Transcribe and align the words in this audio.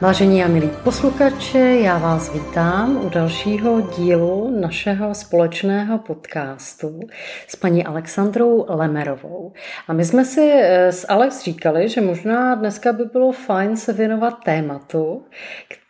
Vážení 0.00 0.44
a 0.44 0.48
milí 0.48 0.70
posluchači, 0.84 1.80
já 1.82 1.98
vás 1.98 2.32
vítám 2.32 3.04
u 3.06 3.08
dalšího 3.08 3.80
dílu 3.80 4.60
našeho 4.60 5.14
společného 5.14 5.98
podcastu 5.98 7.00
s 7.48 7.56
paní 7.56 7.84
Alexandrou 7.84 8.66
Lemerovou. 8.68 9.52
A 9.88 9.92
my 9.92 10.04
jsme 10.04 10.24
si 10.24 10.52
eh, 10.52 10.92
s 10.92 11.06
Alex 11.08 11.44
říkali, 11.44 11.88
že 11.88 12.00
možná 12.00 12.54
dneska 12.54 12.92
by 12.92 13.04
bylo 13.04 13.32
fajn 13.32 13.76
se 13.76 13.92
věnovat 13.92 14.44
tématu, 14.44 15.24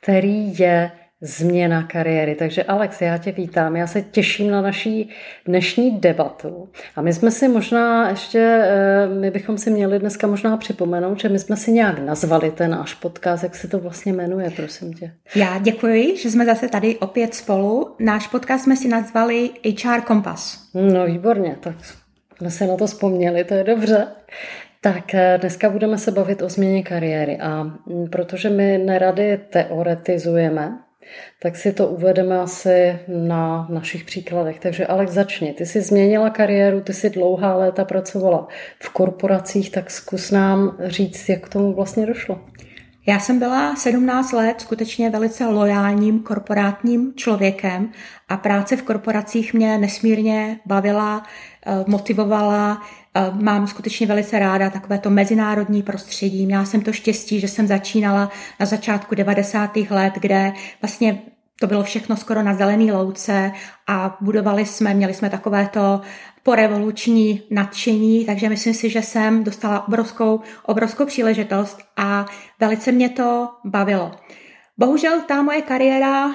který 0.00 0.59
je 0.59 0.91
změna 1.20 1.82
kariéry. 1.82 2.34
Takže 2.34 2.64
Alex, 2.64 3.00
já 3.00 3.18
tě 3.18 3.32
vítám, 3.32 3.76
já 3.76 3.86
se 3.86 4.02
těším 4.02 4.50
na 4.50 4.62
naší 4.62 5.10
dnešní 5.46 5.90
debatu. 5.90 6.68
A 6.96 7.02
my 7.02 7.12
jsme 7.12 7.30
si 7.30 7.48
možná 7.48 8.10
ještě, 8.10 8.38
eh, 8.38 9.06
my 9.06 9.30
bychom 9.30 9.58
si 9.58 9.70
měli 9.70 9.98
dneska 9.98 10.26
možná 10.26 10.56
připomenout, 10.56 11.20
že 11.20 11.28
my 11.28 11.38
jsme 11.38 11.56
si 11.56 11.72
nějak 11.72 11.98
nazvali 11.98 12.50
ten 12.50 12.70
náš 12.70 12.94
podcast, 12.94 13.42
jak 13.42 13.54
se 13.54 13.68
to 13.68 13.78
vlastně 13.78 14.12
jmenuje, 14.12 14.50
prosím 14.50 14.94
tě. 14.94 15.12
Já 15.34 15.58
děkuji, 15.58 16.16
že 16.16 16.30
jsme 16.30 16.46
zase 16.46 16.68
tady 16.68 16.96
opět 16.96 17.34
spolu. 17.34 17.94
Náš 18.00 18.27
podcast 18.27 18.64
jsme 18.64 18.77
si 18.77 18.88
nazvali 18.88 19.50
HR 19.84 20.00
Kompas. 20.00 20.70
No 20.74 21.06
výborně, 21.06 21.56
tak 21.60 21.74
jsme 22.38 22.50
se 22.50 22.66
na 22.66 22.77
to 22.77 22.86
vzpomněli, 22.86 23.44
to 23.44 23.55
je 23.55 23.64
dobře. 23.64 24.06
Tak 24.80 25.14
eh, 25.14 25.38
dneska 25.41 25.70
budeme 25.70 25.98
se 25.98 26.10
bavit 26.10 26.42
o 26.42 26.48
změně 26.48 26.83
kariéry 26.83 27.38
a 27.38 27.62
mm, 27.62 28.06
protože 28.10 28.50
my 28.50 28.78
nerady 28.78 29.41
teoretizujeme, 29.50 30.78
tak 31.42 31.56
si 31.56 31.73
to 31.73 31.87
uvedeme 31.87 32.41
asi 32.41 32.98
na 33.09 33.66
našich 33.70 34.05
příkladech. 34.05 34.60
Takže 34.60 34.87
Alex, 34.87 35.12
začni. 35.12 35.52
Ty 35.52 35.66
jsi 35.66 35.80
změnila 35.80 36.30
kariéru, 36.30 36.80
ty 36.80 36.92
jsi 36.92 37.10
dlouhá 37.10 37.56
léta 37.56 37.84
pracovala 37.84 38.48
v 38.83 38.88
korporacích, 38.88 39.70
tak 39.70 39.91
zkus 39.91 40.30
nám 40.30 40.77
říct, 40.80 41.28
jak 41.28 41.47
k 41.47 41.48
tomu 41.48 41.74
vlastně 41.74 42.06
došlo. 42.06 42.41
Já 43.09 43.19
jsem 43.19 43.38
byla 43.38 43.77
17 43.77 44.33
let 44.33 44.61
skutečně 44.61 45.11
velice 45.11 45.47
lojálním 45.47 46.23
korporátním 46.23 47.12
člověkem 47.17 47.92
a 48.28 48.36
práce 48.36 48.77
v 48.77 48.83
korporacích 48.83 49.55
mě 49.55 49.78
nesmírně 49.78 50.61
bavila, 50.67 51.23
eh, 51.67 51.84
motivovala. 51.86 52.83
Eh, 53.19 53.31
mám 53.33 53.67
skutečně 53.67 54.06
velice 54.06 54.39
ráda 54.39 54.70
takové 54.70 54.98
to 54.98 55.11
mezinárodní 55.11 55.83
prostředí. 55.83 56.47
Měla 56.47 56.64
jsem 56.64 56.81
to 56.81 56.92
štěstí, 56.92 57.41
že 57.41 57.48
jsem 57.48 57.67
začínala 57.67 58.31
na 58.61 58.67
začátku 58.67 59.14
90. 59.14 59.91
let, 59.91 60.14
kde 60.20 60.53
vlastně 60.83 61.23
to 61.61 61.67
bylo 61.67 61.83
všechno 61.83 62.17
skoro 62.17 62.42
na 62.42 62.55
zelený 62.55 62.92
louce 62.92 63.53
a 63.86 64.17
budovali 64.20 64.67
jsme, 64.67 64.95
měli 64.95 65.14
jsme 65.14 65.31
takovéto 65.31 66.00
porevoluční 66.42 67.42
nadšení, 67.50 68.25
takže 68.25 68.48
myslím 68.48 68.75
si, 68.75 68.91
že 68.91 69.03
jsem 69.03 69.45
dostala 69.45 69.89
obrovskou, 69.89 70.41
obrovskou 70.67 71.06
příležitost 71.06 71.78
a 71.97 72.27
velice 72.61 72.92
mě 72.92 73.08
to 73.08 73.48
bavilo. 73.64 74.11
Bohužel 74.78 75.20
ta 75.20 75.42
moje 75.42 75.62
kariéra 75.62 76.28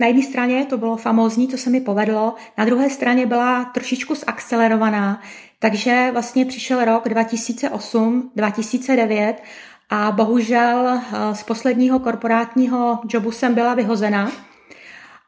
na 0.00 0.06
jedné 0.06 0.22
straně 0.22 0.64
to 0.64 0.78
bylo 0.78 0.96
famózní, 0.96 1.48
to 1.48 1.56
se 1.56 1.70
mi 1.70 1.80
povedlo, 1.80 2.34
na 2.58 2.64
druhé 2.64 2.90
straně 2.90 3.26
byla 3.26 3.64
trošičku 3.64 4.14
zakcelerovaná, 4.14 5.22
takže 5.58 6.08
vlastně 6.12 6.44
přišel 6.44 6.84
rok 6.84 7.08
2008, 7.08 8.30
2009 8.36 9.42
a 9.90 10.10
bohužel 10.10 10.88
eh, 10.88 11.34
z 11.34 11.42
posledního 11.42 11.98
korporátního 11.98 12.98
jobu 13.08 13.32
jsem 13.32 13.54
byla 13.54 13.74
vyhozena 13.74 14.32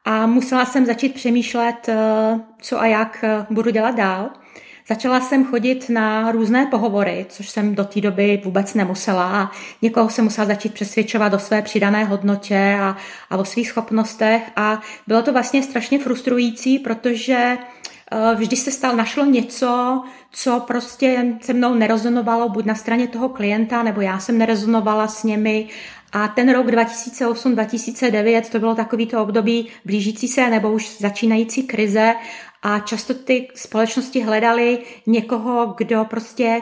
a 0.05 0.25
musela 0.25 0.65
jsem 0.65 0.85
začít 0.85 1.13
přemýšlet, 1.13 1.89
eh, 1.89 2.39
co 2.61 2.81
a 2.81 2.85
jak 2.85 3.23
eh, 3.23 3.45
budu 3.49 3.71
dělat 3.71 3.95
dál. 3.95 4.29
Začala 4.89 5.21
jsem 5.21 5.45
chodit 5.45 5.89
na 5.89 6.31
různé 6.31 6.65
pohovory, 6.65 7.25
což 7.29 7.49
jsem 7.49 7.75
do 7.75 7.83
té 7.83 8.01
doby 8.01 8.41
vůbec 8.45 8.73
nemusela. 8.73 9.41
A 9.41 9.51
někoho 9.81 10.09
jsem 10.09 10.25
musela 10.25 10.47
začít 10.47 10.73
přesvědčovat 10.73 11.33
o 11.33 11.39
své 11.39 11.61
přidané 11.61 12.03
hodnotě 12.03 12.77
a, 12.81 12.97
a 13.29 13.37
o 13.37 13.45
svých 13.45 13.67
schopnostech. 13.67 14.51
A 14.55 14.81
bylo 15.07 15.21
to 15.21 15.33
vlastně 15.33 15.63
strašně 15.63 15.99
frustrující, 15.99 16.79
protože 16.79 17.57
eh, 18.11 18.35
vždy 18.35 18.55
se 18.55 18.71
stal, 18.71 18.95
našlo 18.95 19.25
něco, 19.25 20.03
co 20.31 20.59
prostě 20.67 21.25
se 21.41 21.53
mnou 21.53 21.73
nerezonovalo 21.73 22.49
buď 22.49 22.65
na 22.65 22.75
straně 22.75 23.07
toho 23.07 23.29
klienta, 23.29 23.83
nebo 23.83 24.01
já 24.01 24.19
jsem 24.19 24.37
nerezonovala 24.37 25.07
s 25.07 25.23
nimi. 25.23 25.67
A 26.11 26.27
ten 26.27 26.53
rok 26.53 26.67
2008-2009 26.67 28.41
to 28.41 28.59
bylo 28.59 28.75
takový 28.75 29.07
to 29.07 29.21
období 29.21 29.67
blížící 29.85 30.27
se 30.27 30.49
nebo 30.49 30.71
už 30.71 30.97
začínající 30.99 31.63
krize 31.63 32.15
a 32.61 32.79
často 32.79 33.13
ty 33.13 33.47
společnosti 33.55 34.21
hledaly 34.21 34.79
někoho, 35.07 35.73
kdo 35.77 36.05
prostě 36.05 36.61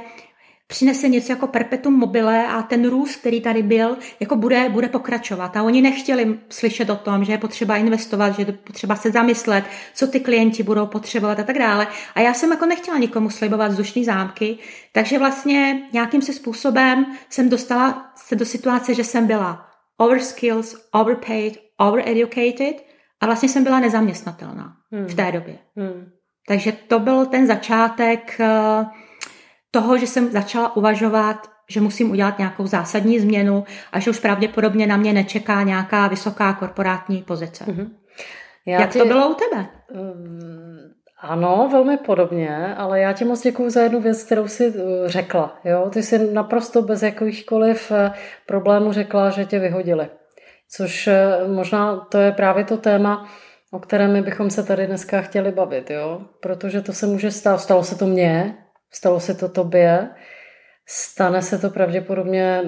přinese 0.67 1.09
něco 1.09 1.31
jako 1.31 1.47
perpetuum 1.47 1.93
mobile 1.93 2.47
a 2.47 2.61
ten 2.61 2.89
růst, 2.89 3.15
který 3.15 3.41
tady 3.41 3.63
byl, 3.63 3.97
jako 4.19 4.35
bude, 4.35 4.69
bude 4.69 4.87
pokračovat. 4.87 5.57
A 5.57 5.63
oni 5.63 5.81
nechtěli 5.81 6.39
slyšet 6.49 6.89
o 6.89 6.95
tom, 6.95 7.25
že 7.25 7.31
je 7.31 7.37
potřeba 7.37 7.77
investovat, 7.77 8.35
že 8.35 8.41
je 8.41 8.51
potřeba 8.51 8.95
se 8.95 9.11
zamyslet, 9.11 9.65
co 9.93 10.07
ty 10.07 10.19
klienti 10.19 10.63
budou 10.63 10.85
potřebovat 10.85 11.39
a 11.39 11.43
tak 11.43 11.59
dále. 11.59 11.87
A 12.15 12.21
já 12.21 12.33
jsem 12.33 12.51
jako 12.51 12.65
nechtěla 12.65 12.97
nikomu 12.97 13.29
slibovat 13.29 13.71
vzdušný 13.71 14.05
zámky, 14.05 14.57
takže 14.91 15.19
vlastně 15.19 15.81
nějakým 15.93 16.21
se 16.21 16.33
způsobem 16.33 17.05
jsem 17.29 17.49
dostala 17.49 18.11
se 18.15 18.35
do 18.35 18.45
situace, 18.45 18.93
že 18.93 19.03
jsem 19.03 19.27
byla 19.27 19.65
overskills, 19.97 20.75
overpaid, 20.91 21.57
overeducated 21.77 22.86
a 23.22 23.25
vlastně 23.25 23.50
jsem 23.50 23.63
byla 23.63 23.79
nezaměstnatelná 23.79 24.73
hmm. 24.91 25.05
v 25.05 25.16
té 25.16 25.31
době. 25.31 25.55
Hmm. 25.75 26.09
Takže 26.47 26.72
to 26.72 27.00
byl 27.00 27.25
ten 27.25 27.47
začátek 27.47 28.39
uh, 28.39 28.85
toho, 29.72 29.97
že 29.97 30.07
jsem 30.07 30.31
začala 30.31 30.75
uvažovat, 30.75 31.47
že 31.69 31.81
musím 31.81 32.11
udělat 32.11 32.38
nějakou 32.38 32.67
zásadní 32.67 33.19
změnu 33.19 33.63
a 33.91 34.00
že 34.00 34.09
už 34.09 34.19
pravděpodobně 34.19 34.88
na 34.88 34.97
mě 34.97 35.13
nečeká 35.13 35.63
nějaká 35.63 36.07
vysoká 36.07 36.53
korporátní 36.53 37.23
pozice. 37.23 37.66
Mm-hmm. 37.66 37.89
Já 38.66 38.81
Jak 38.81 38.89
ti... 38.89 39.00
to 39.00 39.06
bylo 39.06 39.29
u 39.29 39.33
tebe? 39.33 39.66
Um, 39.94 40.79
ano, 41.22 41.69
velmi 41.72 41.97
podobně, 41.97 42.75
ale 42.75 43.00
já 43.00 43.13
ti 43.13 43.25
moc 43.25 43.41
děkuji 43.41 43.69
za 43.69 43.81
jednu 43.81 44.01
věc, 44.01 44.23
kterou 44.23 44.47
jsi 44.47 44.67
uh, 44.67 45.07
řekla. 45.07 45.59
Jo? 45.63 45.89
Ty 45.94 46.03
jsi 46.03 46.33
naprosto 46.33 46.81
bez 46.81 47.03
jakýchkoliv 47.03 47.91
uh, 47.91 47.97
problémů 48.45 48.94
řekla, 48.94 49.29
že 49.29 49.45
tě 49.45 49.59
vyhodili. 49.59 50.09
Což 50.69 51.07
uh, 51.07 51.53
možná 51.53 51.95
to 51.95 52.17
je 52.17 52.31
právě 52.31 52.63
to 52.63 52.78
téma, 52.78 53.29
o 53.72 53.79
kterém 53.79 54.13
my 54.13 54.22
bychom 54.22 54.50
se 54.50 54.63
tady 54.63 54.88
dneska 54.88 55.22
chtěli 55.22 55.51
bavit, 55.51 55.89
jo? 55.89 56.22
protože 56.39 56.81
to 56.81 56.94
se 56.94 57.05
může 57.05 57.31
stát, 57.31 57.57
stalo 57.57 57.83
se 57.83 57.95
to 57.95 58.05
mně, 58.07 58.55
Stalo 58.91 59.19
se 59.19 59.33
to 59.33 59.50
tobě, 59.50 60.09
stane 60.85 61.41
se 61.41 61.57
to 61.57 61.69
pravděpodobně 61.69 62.61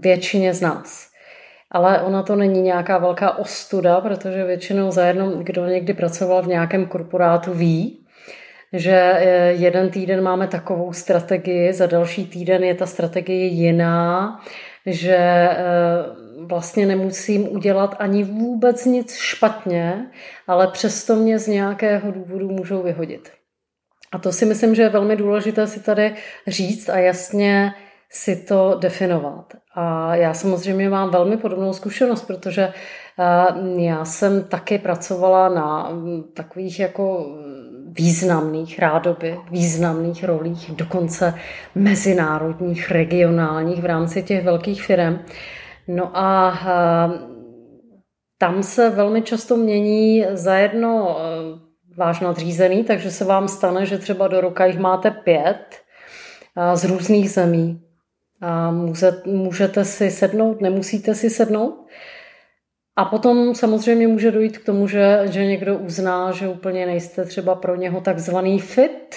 většině 0.00 0.54
z 0.54 0.60
nás. 0.60 1.10
Ale 1.70 2.02
ona 2.02 2.22
to 2.22 2.36
není 2.36 2.62
nějaká 2.62 2.98
velká 2.98 3.38
ostuda, 3.38 4.00
protože 4.00 4.44
většinou 4.44 4.90
za 4.90 5.06
jedno, 5.06 5.30
kdo 5.30 5.66
někdy 5.66 5.94
pracoval 5.94 6.42
v 6.42 6.46
nějakém 6.46 6.86
korporátu, 6.86 7.52
ví, 7.52 8.06
že 8.72 9.12
eh, 9.16 9.52
jeden 9.52 9.90
týden 9.90 10.22
máme 10.22 10.48
takovou 10.48 10.92
strategii, 10.92 11.72
za 11.72 11.86
další 11.86 12.26
týden 12.26 12.64
je 12.64 12.74
ta 12.74 12.86
strategie 12.86 13.46
jiná, 13.46 14.40
že 14.86 15.16
eh, 15.16 15.56
vlastně 16.48 16.86
nemusím 16.86 17.48
udělat 17.48 17.96
ani 17.98 18.24
vůbec 18.24 18.84
nic 18.84 19.14
špatně, 19.14 20.10
ale 20.46 20.66
přesto 20.66 21.16
mě 21.16 21.38
z 21.38 21.46
nějakého 21.46 22.10
důvodu 22.10 22.48
můžou 22.48 22.82
vyhodit. 22.82 23.30
A 24.12 24.18
to 24.18 24.32
si 24.32 24.46
myslím, 24.46 24.74
že 24.74 24.82
je 24.82 24.88
velmi 24.88 25.16
důležité 25.16 25.66
si 25.66 25.80
tady 25.80 26.14
říct 26.46 26.88
a 26.88 26.98
jasně 26.98 27.74
si 28.10 28.36
to 28.36 28.76
definovat. 28.80 29.52
A 29.74 30.14
já 30.14 30.34
samozřejmě 30.34 30.90
mám 30.90 31.10
velmi 31.10 31.36
podobnou 31.36 31.72
zkušenost, 31.72 32.22
protože 32.22 32.62
eh, 32.62 33.82
já 33.82 34.04
jsem 34.04 34.44
taky 34.44 34.78
pracovala 34.78 35.48
na 35.48 35.90
mm, 35.90 36.22
takových 36.34 36.80
jako 36.80 37.26
významných 37.98 38.78
rádoby, 38.78 39.38
významných 39.50 40.24
rolích, 40.24 40.70
dokonce 40.70 41.34
mezinárodních, 41.74 42.90
regionálních 42.90 43.82
v 43.82 43.84
rámci 43.84 44.22
těch 44.22 44.44
velkých 44.44 44.82
firm. 44.82 45.18
No 45.88 46.10
a 46.16 46.58
eh, 46.66 47.18
tam 48.38 48.62
se 48.62 48.90
velmi 48.90 49.22
často 49.22 49.56
mění 49.56 50.24
za 50.32 50.56
jedno 50.56 51.18
eh, 51.18 51.66
váš 51.96 52.20
nadřízený, 52.20 52.84
takže 52.84 53.10
se 53.10 53.24
vám 53.24 53.48
stane, 53.48 53.86
že 53.86 53.98
třeba 53.98 54.28
do 54.28 54.40
roka 54.40 54.66
jich 54.66 54.78
máte 54.78 55.10
pět 55.10 55.86
z 56.74 56.84
různých 56.84 57.30
zemí. 57.30 57.82
A 58.40 58.70
můžete 59.24 59.84
si 59.84 60.10
sednout, 60.10 60.60
nemusíte 60.60 61.14
si 61.14 61.30
sednout. 61.30 61.86
A 62.96 63.04
potom 63.04 63.54
samozřejmě 63.54 64.08
může 64.08 64.30
dojít 64.30 64.58
k 64.58 64.64
tomu, 64.64 64.88
že, 64.88 65.20
že 65.24 65.46
někdo 65.46 65.78
uzná, 65.78 66.32
že 66.32 66.48
úplně 66.48 66.86
nejste 66.86 67.24
třeba 67.24 67.54
pro 67.54 67.76
něho 67.76 68.00
takzvaný 68.00 68.60
fit. 68.60 69.16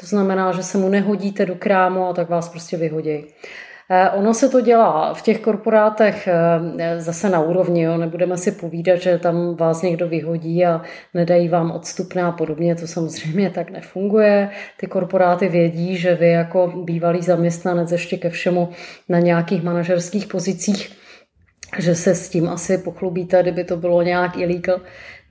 To 0.00 0.06
znamená, 0.06 0.52
že 0.52 0.62
se 0.62 0.78
mu 0.78 0.88
nehodíte 0.88 1.46
do 1.46 1.54
krámu 1.54 2.06
a 2.06 2.12
tak 2.12 2.28
vás 2.28 2.48
prostě 2.48 2.76
vyhodí. 2.76 3.24
Eh, 3.94 4.10
ono 4.10 4.34
se 4.34 4.48
to 4.48 4.60
dělá 4.60 5.14
v 5.14 5.22
těch 5.22 5.40
korporátech 5.40 6.28
eh, 6.78 7.00
zase 7.00 7.28
na 7.28 7.40
úrovni, 7.40 7.82
jo. 7.82 7.96
nebudeme 7.96 8.38
si 8.38 8.52
povídat, 8.52 9.00
že 9.00 9.18
tam 9.18 9.56
vás 9.56 9.82
někdo 9.82 10.08
vyhodí 10.08 10.66
a 10.66 10.82
nedají 11.14 11.48
vám 11.48 11.70
odstupné 11.70 12.22
a 12.22 12.32
podobně, 12.32 12.74
to 12.74 12.86
samozřejmě 12.86 13.50
tak 13.50 13.70
nefunguje. 13.70 14.50
Ty 14.76 14.86
korporáty 14.86 15.48
vědí, 15.48 15.96
že 15.96 16.14
vy 16.14 16.28
jako 16.28 16.72
bývalý 16.84 17.22
zaměstnanec 17.22 17.92
ještě 17.92 18.16
ke 18.16 18.30
všemu 18.30 18.68
na 19.08 19.18
nějakých 19.18 19.62
manažerských 19.62 20.26
pozicích 20.26 20.96
že 21.78 21.94
se 21.94 22.14
s 22.14 22.28
tím 22.28 22.48
asi 22.48 22.78
pochlubíte, 22.78 23.42
kdyby 23.42 23.64
to 23.64 23.76
bylo 23.76 24.02
nějak 24.02 24.36
illegal. 24.36 24.80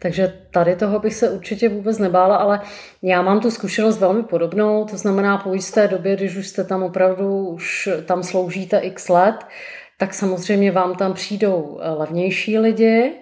Takže 0.02 0.34
tady 0.52 0.76
toho 0.76 1.00
bych 1.00 1.14
se 1.14 1.30
určitě 1.30 1.70
vůbec 1.70 1.98
nebála, 1.98 2.36
ale 2.36 2.62
já 3.02 3.22
mám 3.22 3.40
tu 3.40 3.52
zkušenost 3.52 3.98
velmi 3.98 4.24
podobnou, 4.24 4.86
to 4.86 4.98
znamená 4.98 5.38
po 5.38 5.54
jisté 5.54 5.88
době, 5.88 6.16
když 6.16 6.36
už 6.36 6.48
jste 6.48 6.64
tam 6.64 6.84
opravdu, 6.84 7.48
už 7.48 7.90
tam 8.06 8.24
sloužíte 8.24 8.80
x 8.80 9.10
let, 9.10 9.36
tak 9.98 10.14
samozřejmě 10.14 10.72
vám 10.72 10.96
tam 10.96 11.14
přijdou 11.14 11.80
levnější 11.98 12.60
lidi, 12.60 13.14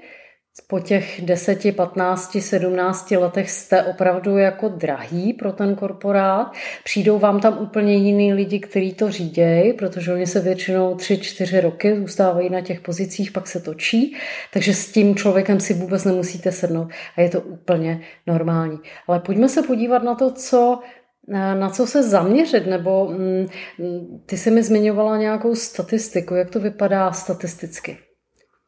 po 0.67 0.79
těch 0.79 1.21
10, 1.21 1.75
15, 1.75 2.37
17 2.39 3.11
letech 3.11 3.49
jste 3.49 3.83
opravdu 3.83 4.37
jako 4.37 4.67
drahý 4.67 5.33
pro 5.33 5.51
ten 5.51 5.75
korporát. 5.75 6.53
Přijdou 6.83 7.19
vám 7.19 7.39
tam 7.39 7.57
úplně 7.61 7.95
jiný 7.95 8.33
lidi, 8.33 8.59
kteří 8.59 8.93
to 8.93 9.11
řídějí, 9.11 9.73
protože 9.73 10.13
oni 10.13 10.27
se 10.27 10.39
většinou 10.39 10.95
3-4 10.95 11.61
roky 11.61 11.97
zůstávají 11.99 12.49
na 12.49 12.61
těch 12.61 12.79
pozicích, 12.79 13.31
pak 13.31 13.47
se 13.47 13.59
točí, 13.59 14.15
takže 14.53 14.73
s 14.73 14.91
tím 14.91 15.15
člověkem 15.15 15.59
si 15.59 15.73
vůbec 15.73 16.05
nemusíte 16.05 16.51
sednout 16.51 16.89
a 17.17 17.21
je 17.21 17.29
to 17.29 17.41
úplně 17.41 18.01
normální. 18.27 18.79
Ale 19.07 19.19
pojďme 19.19 19.49
se 19.49 19.63
podívat 19.63 20.03
na 20.03 20.15
to, 20.15 20.31
co 20.31 20.79
na 21.29 21.69
co 21.69 21.87
se 21.87 22.03
zaměřit, 22.03 22.67
nebo 22.67 23.07
mm, 23.07 23.47
ty 24.25 24.37
jsi 24.37 24.51
mi 24.51 24.63
zmiňovala 24.63 25.17
nějakou 25.17 25.55
statistiku, 25.55 26.35
jak 26.35 26.49
to 26.49 26.59
vypadá 26.59 27.11
statisticky? 27.11 27.97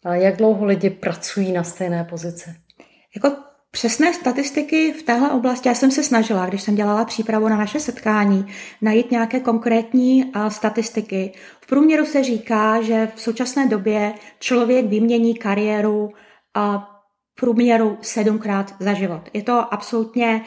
A 0.05 0.15
jak 0.15 0.37
dlouho 0.37 0.65
lidi 0.65 0.89
pracují 0.89 1.51
na 1.51 1.63
stejné 1.63 2.03
pozici? 2.03 2.49
Jako 3.15 3.35
Přesné 3.73 4.13
statistiky 4.13 4.93
v 4.93 5.03
téhle 5.03 5.31
oblasti, 5.31 5.69
já 5.69 5.75
jsem 5.75 5.91
se 5.91 6.03
snažila, 6.03 6.45
když 6.45 6.61
jsem 6.61 6.75
dělala 6.75 7.05
přípravu 7.05 7.47
na 7.47 7.57
naše 7.57 7.79
setkání, 7.79 8.45
najít 8.81 9.11
nějaké 9.11 9.39
konkrétní 9.39 10.31
statistiky. 10.47 11.33
V 11.61 11.67
průměru 11.67 12.05
se 12.05 12.23
říká, 12.23 12.81
že 12.81 13.11
v 13.15 13.21
současné 13.21 13.67
době 13.67 14.13
člověk 14.39 14.85
vymění 14.85 15.35
kariéru 15.35 16.09
a 16.53 16.87
průměru 17.39 17.97
sedmkrát 18.01 18.75
za 18.79 18.93
život. 18.93 19.21
Je 19.33 19.43
to 19.43 19.73
absolutně 19.73 20.43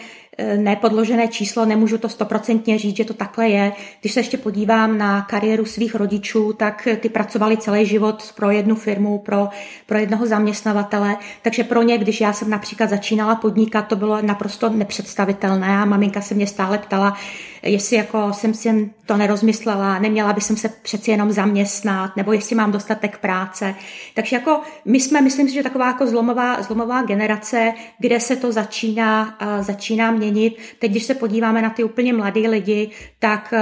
nepodložené 0.57 1.29
číslo, 1.29 1.65
nemůžu 1.65 1.99
to 1.99 2.09
stoprocentně 2.09 2.79
říct, 2.79 2.97
že 2.97 3.05
to 3.05 3.15
takhle 3.15 3.49
je. 3.49 3.73
Když 4.01 4.13
se 4.13 4.21
ještě 4.21 4.37
podívám 4.37 4.99
na 4.99 5.23
kariéru 5.23 5.65
svých 5.65 5.95
rodičů, 5.95 6.53
tak 6.53 6.89
ty 7.01 7.09
pracovali 7.09 7.57
celý 7.57 7.87
život 7.87 8.33
pro 8.37 8.51
jednu 8.51 8.75
firmu, 8.75 9.19
pro, 9.19 9.49
pro 9.87 9.99
jednoho 9.99 10.27
zaměstnavatele, 10.27 11.17
takže 11.43 11.65
pro 11.65 11.83
ně, 11.83 11.99
když 11.99 12.21
já 12.21 12.33
jsem 12.33 12.51
například 12.51 12.91
začínala 12.91 13.35
podnikat, 13.35 13.89
to 13.89 13.97
bylo 13.97 14.23
naprosto 14.23 14.71
nepředstavitelné 14.71 15.67
a 15.67 15.85
maminka 15.85 16.21
se 16.21 16.35
mě 16.35 16.47
stále 16.47 16.79
ptala, 16.79 17.17
jestli 17.65 17.97
jako 17.97 18.33
jsem 18.33 18.55
si 18.55 18.91
to 19.07 19.17
nerozmyslela, 19.17 19.99
neměla 19.99 20.33
by 20.33 20.41
jsem 20.41 20.57
se 20.57 20.69
přeci 20.69 21.11
jenom 21.11 21.33
zaměstnat, 21.33 22.17
nebo 22.17 22.33
jestli 22.33 22.57
mám 22.57 22.73
dostatek 22.73 23.19
práce. 23.19 23.75
Takže 24.15 24.37
jako 24.37 24.61
my 24.85 25.01
jsme, 25.01 25.21
myslím 25.21 25.49
si, 25.49 25.55
že 25.55 25.63
taková 25.63 25.87
jako 25.87 26.07
zlomová, 26.07 26.63
zlomová 26.63 27.03
generace, 27.03 27.73
kde 27.99 28.21
se 28.21 28.37
to 28.37 28.53
začíná, 28.53 29.39
začíná 29.61 30.11
měnit. 30.11 30.59
Teď, 30.79 30.91
když 30.91 31.05
se 31.05 31.15
podíváme 31.15 31.63
na 31.63 31.71
ty 31.71 31.85
úplně 31.85 32.13
mladé 32.13 32.41
lidi, 32.41 32.91
tak 33.19 33.55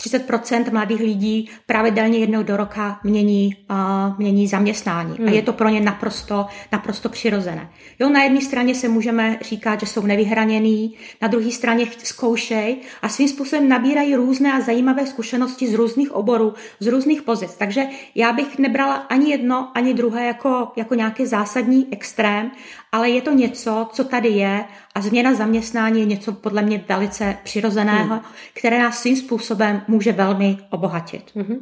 30% 0.00 0.72
mladých 0.72 1.00
lidí 1.00 1.50
pravidelně 1.66 2.18
jednou 2.18 2.42
do 2.42 2.56
roka 2.56 3.00
mění, 3.04 3.56
uh, 3.70 4.18
mění 4.18 4.48
zaměstnání. 4.48 5.16
Hmm. 5.18 5.28
A 5.28 5.30
je 5.30 5.42
to 5.42 5.52
pro 5.52 5.68
ně 5.68 5.80
naprosto, 5.80 6.46
naprosto 6.72 7.08
přirozené. 7.08 7.70
Jo, 7.98 8.08
na 8.08 8.22
jedné 8.22 8.40
straně 8.40 8.74
se 8.74 8.88
můžeme 8.88 9.38
říkat, 9.42 9.80
že 9.80 9.86
jsou 9.86 10.06
nevyhraněný, 10.06 10.94
na 11.22 11.28
druhé 11.28 11.50
straně 11.50 11.86
zkoušej 12.04 12.76
a 13.02 13.08
svým 13.08 13.28
způsobem 13.28 13.68
nabírají 13.68 14.14
různé 14.14 14.52
a 14.52 14.60
zajímavé 14.60 15.06
zkušenosti 15.06 15.68
z 15.68 15.74
různých 15.74 16.12
oborů, 16.12 16.54
z 16.80 16.86
různých 16.86 17.22
pozic. 17.22 17.54
Takže 17.54 17.86
já 18.14 18.32
bych 18.32 18.58
nebrala 18.58 18.94
ani 18.94 19.30
jedno, 19.30 19.70
ani 19.74 19.94
druhé 19.94 20.26
jako, 20.26 20.68
jako 20.76 20.94
nějaký 20.94 21.26
zásadní 21.26 21.86
extrém, 21.90 22.50
ale 22.92 23.10
je 23.10 23.22
to 23.22 23.32
něco, 23.32 23.88
co 23.92 24.04
tady 24.04 24.28
je 24.28 24.64
a 24.94 25.00
změna 25.00 25.34
zaměstnání 25.34 26.00
je 26.00 26.06
něco 26.06 26.32
podle 26.32 26.62
mě 26.62 26.84
velice 26.88 27.36
přirozeného, 27.44 28.14
hmm. 28.14 28.24
které 28.54 28.78
nás 28.78 28.98
svým 28.98 29.16
způsobem 29.16 29.82
může 29.88 30.12
velmi 30.12 30.56
obohatit. 30.70 31.30
Mm-hmm. 31.36 31.58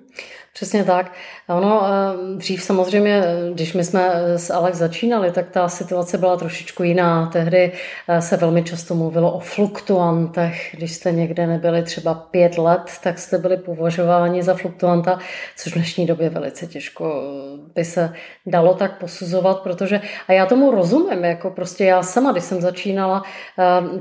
Přesně 0.54 0.84
tak. 0.84 1.12
Ono 1.48 1.82
eh, 1.84 2.36
dřív 2.36 2.62
samozřejmě, 2.62 3.22
když 3.54 3.72
my 3.72 3.84
jsme 3.84 4.10
s 4.36 4.50
Alex 4.50 4.78
začínali, 4.78 5.30
tak 5.30 5.50
ta 5.50 5.68
situace 5.68 6.18
byla 6.18 6.36
trošičku 6.36 6.82
jiná. 6.82 7.26
Tehdy 7.32 7.72
eh, 8.08 8.22
se 8.22 8.36
velmi 8.36 8.62
často 8.62 8.94
mluvilo 8.94 9.32
o 9.32 9.40
fluktuantech. 9.40 10.74
Když 10.76 10.92
jste 10.92 11.12
někde 11.12 11.46
nebyli 11.46 11.82
třeba 11.82 12.14
pět 12.14 12.58
let, 12.58 12.92
tak 13.02 13.18
jste 13.18 13.38
byli 13.38 13.56
považováni 13.56 14.42
za 14.42 14.54
fluktuanta, 14.54 15.18
což 15.56 15.72
v 15.72 15.74
dnešní 15.74 16.06
době 16.06 16.30
velice 16.30 16.66
těžko 16.66 17.22
eh, 17.22 17.70
by 17.74 17.84
se 17.84 18.14
dalo 18.46 18.74
tak 18.74 18.98
posuzovat, 18.98 19.60
protože, 19.60 20.00
a 20.28 20.32
já 20.32 20.46
tomu 20.46 20.70
rozumím, 20.70 21.23
jako 21.28 21.50
prostě 21.50 21.84
já 21.84 22.02
sama, 22.02 22.32
když 22.32 22.44
jsem 22.44 22.60
začínala 22.60 23.22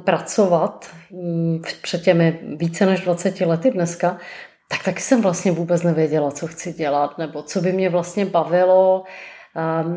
pracovat 0.04 0.90
mm, 1.12 1.62
před 1.82 2.02
těmi 2.02 2.40
více 2.56 2.86
než 2.86 3.02
20 3.02 3.42
lety 3.42 3.72
dneska, 3.72 4.18
tak 4.68 4.84
taky 4.84 5.02
jsem 5.02 5.22
vlastně 5.22 5.52
vůbec 5.52 5.84
nevěděla, 5.84 6.32
co 6.32 6.48
chci 6.48 6.74
dělat, 6.74 7.18
nebo 7.18 7.44
co 7.44 7.62
by 7.62 7.72
mě 7.72 7.90
vlastně 7.90 8.26
bavilo. 8.26 9.04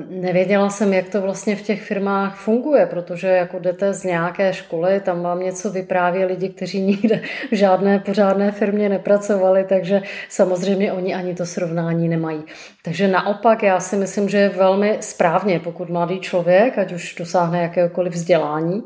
Nevěděla 0.09 0.71
jsem, 0.71 0.93
jak 0.93 1.09
to 1.09 1.21
vlastně 1.21 1.57
v 1.57 1.63
těch 1.63 1.83
firmách 1.83 2.37
funguje, 2.37 2.87
protože 2.87 3.29
jako 3.29 3.59
jdete 3.59 3.93
z 3.93 4.05
nějaké 4.05 4.53
školy, 4.53 5.01
tam 5.01 5.23
vám 5.23 5.41
něco 5.41 5.71
vypráví 5.71 6.25
lidi, 6.25 6.49
kteří 6.49 6.81
nikde 6.87 7.23
v 7.53 7.55
žádné 7.55 7.99
pořádné 7.99 8.53
firmě 8.53 8.89
nepracovali, 8.89 9.65
takže 9.69 10.03
samozřejmě 10.29 10.93
oni 10.93 11.15
ani 11.15 11.35
to 11.35 11.47
srovnání 11.47 12.09
nemají. 12.09 12.43
Takže 12.83 13.09
naopak 13.09 13.63
já 13.63 13.81
si 13.81 13.97
myslím, 13.97 14.29
že 14.29 14.39
je 14.39 14.49
velmi 14.49 14.97
správně, 15.01 15.61
pokud 15.61 15.91
mladý 15.91 16.21
člověk, 16.21 16.79
ať 16.79 16.93
už 16.93 17.15
dosáhne 17.15 17.63
jakéhokoliv 17.63 18.13
vzdělání, 18.13 18.83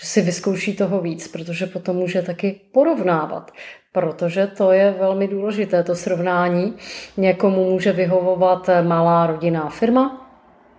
že 0.00 0.06
si 0.06 0.20
vyzkouší 0.22 0.76
toho 0.76 1.00
víc, 1.00 1.28
protože 1.28 1.66
potom 1.66 1.96
může 1.96 2.22
taky 2.22 2.60
porovnávat 2.72 3.50
protože 3.94 4.46
to 4.46 4.72
je 4.72 4.94
velmi 4.98 5.28
důležité, 5.28 5.82
to 5.82 5.94
srovnání. 5.94 6.74
Někomu 7.16 7.70
může 7.70 7.92
vyhovovat 7.92 8.70
malá 8.82 9.26
rodinná 9.26 9.68
firma, 9.68 10.20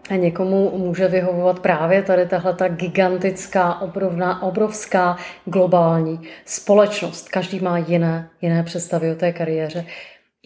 a 0.10 0.16
někomu 0.16 0.78
může 0.78 1.08
vyhovovat 1.08 1.60
právě 1.60 2.04
tady 2.04 2.26
tahle 2.26 2.54
ta 2.54 2.68
gigantická, 2.68 3.82
obrovná, 3.82 4.44
obrovská 4.44 5.18
globální 5.46 6.20
společnost. 6.46 7.30
Každý 7.30 7.60
má 7.60 7.78
jiné, 7.78 8.30
jiné 8.42 8.64
představy 8.64 9.12
o 9.12 9.16
té 9.16 9.32
kariéře. 9.32 9.86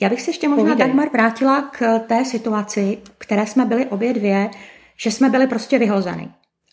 Já 0.02 0.10
bych 0.10 0.22
se 0.22 0.30
ještě 0.30 0.48
možná, 0.48 0.64
Povídej. 0.64 0.88
Dagmar, 0.88 1.08
vrátila 1.14 1.62
k 1.62 2.00
té 2.00 2.26
situaci, 2.26 2.98
které 3.18 3.48
jsme 3.48 3.66
byli 3.66 3.86
obě 3.86 4.14
dvě, 4.14 4.50
že 4.98 5.12
jsme 5.12 5.30
byli 5.30 5.48
prostě 5.48 5.80
vyhozeny. 5.80 6.30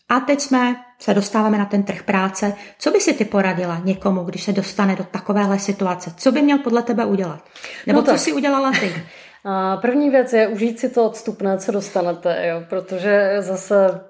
A 0.09 0.19
teď 0.19 0.39
jsme 0.39 0.75
se 0.99 1.13
dostáváme 1.13 1.57
na 1.57 1.65
ten 1.65 1.83
trh 1.83 2.03
práce. 2.03 2.53
Co 2.79 2.91
by 2.91 2.99
si 2.99 3.13
ty 3.13 3.25
poradila 3.25 3.81
někomu, 3.83 4.23
když 4.23 4.43
se 4.43 4.53
dostane 4.53 4.95
do 4.95 5.03
takovéhle 5.03 5.59
situace? 5.59 6.13
Co 6.17 6.31
by 6.31 6.41
měl 6.41 6.57
podle 6.57 6.83
tebe 6.83 7.05
udělat? 7.05 7.39
Nebo 7.87 7.99
no 7.99 8.05
co 8.05 8.17
si 8.17 8.33
udělala 8.33 8.71
ty? 8.79 8.93
První 9.81 10.09
věc 10.09 10.33
je 10.33 10.47
užít 10.47 10.79
si 10.79 10.89
to 10.89 11.05
odstupné, 11.05 11.57
co 11.57 11.71
dostanete, 11.71 12.47
jo? 12.47 12.63
protože 12.69 13.35
zase, 13.39 14.01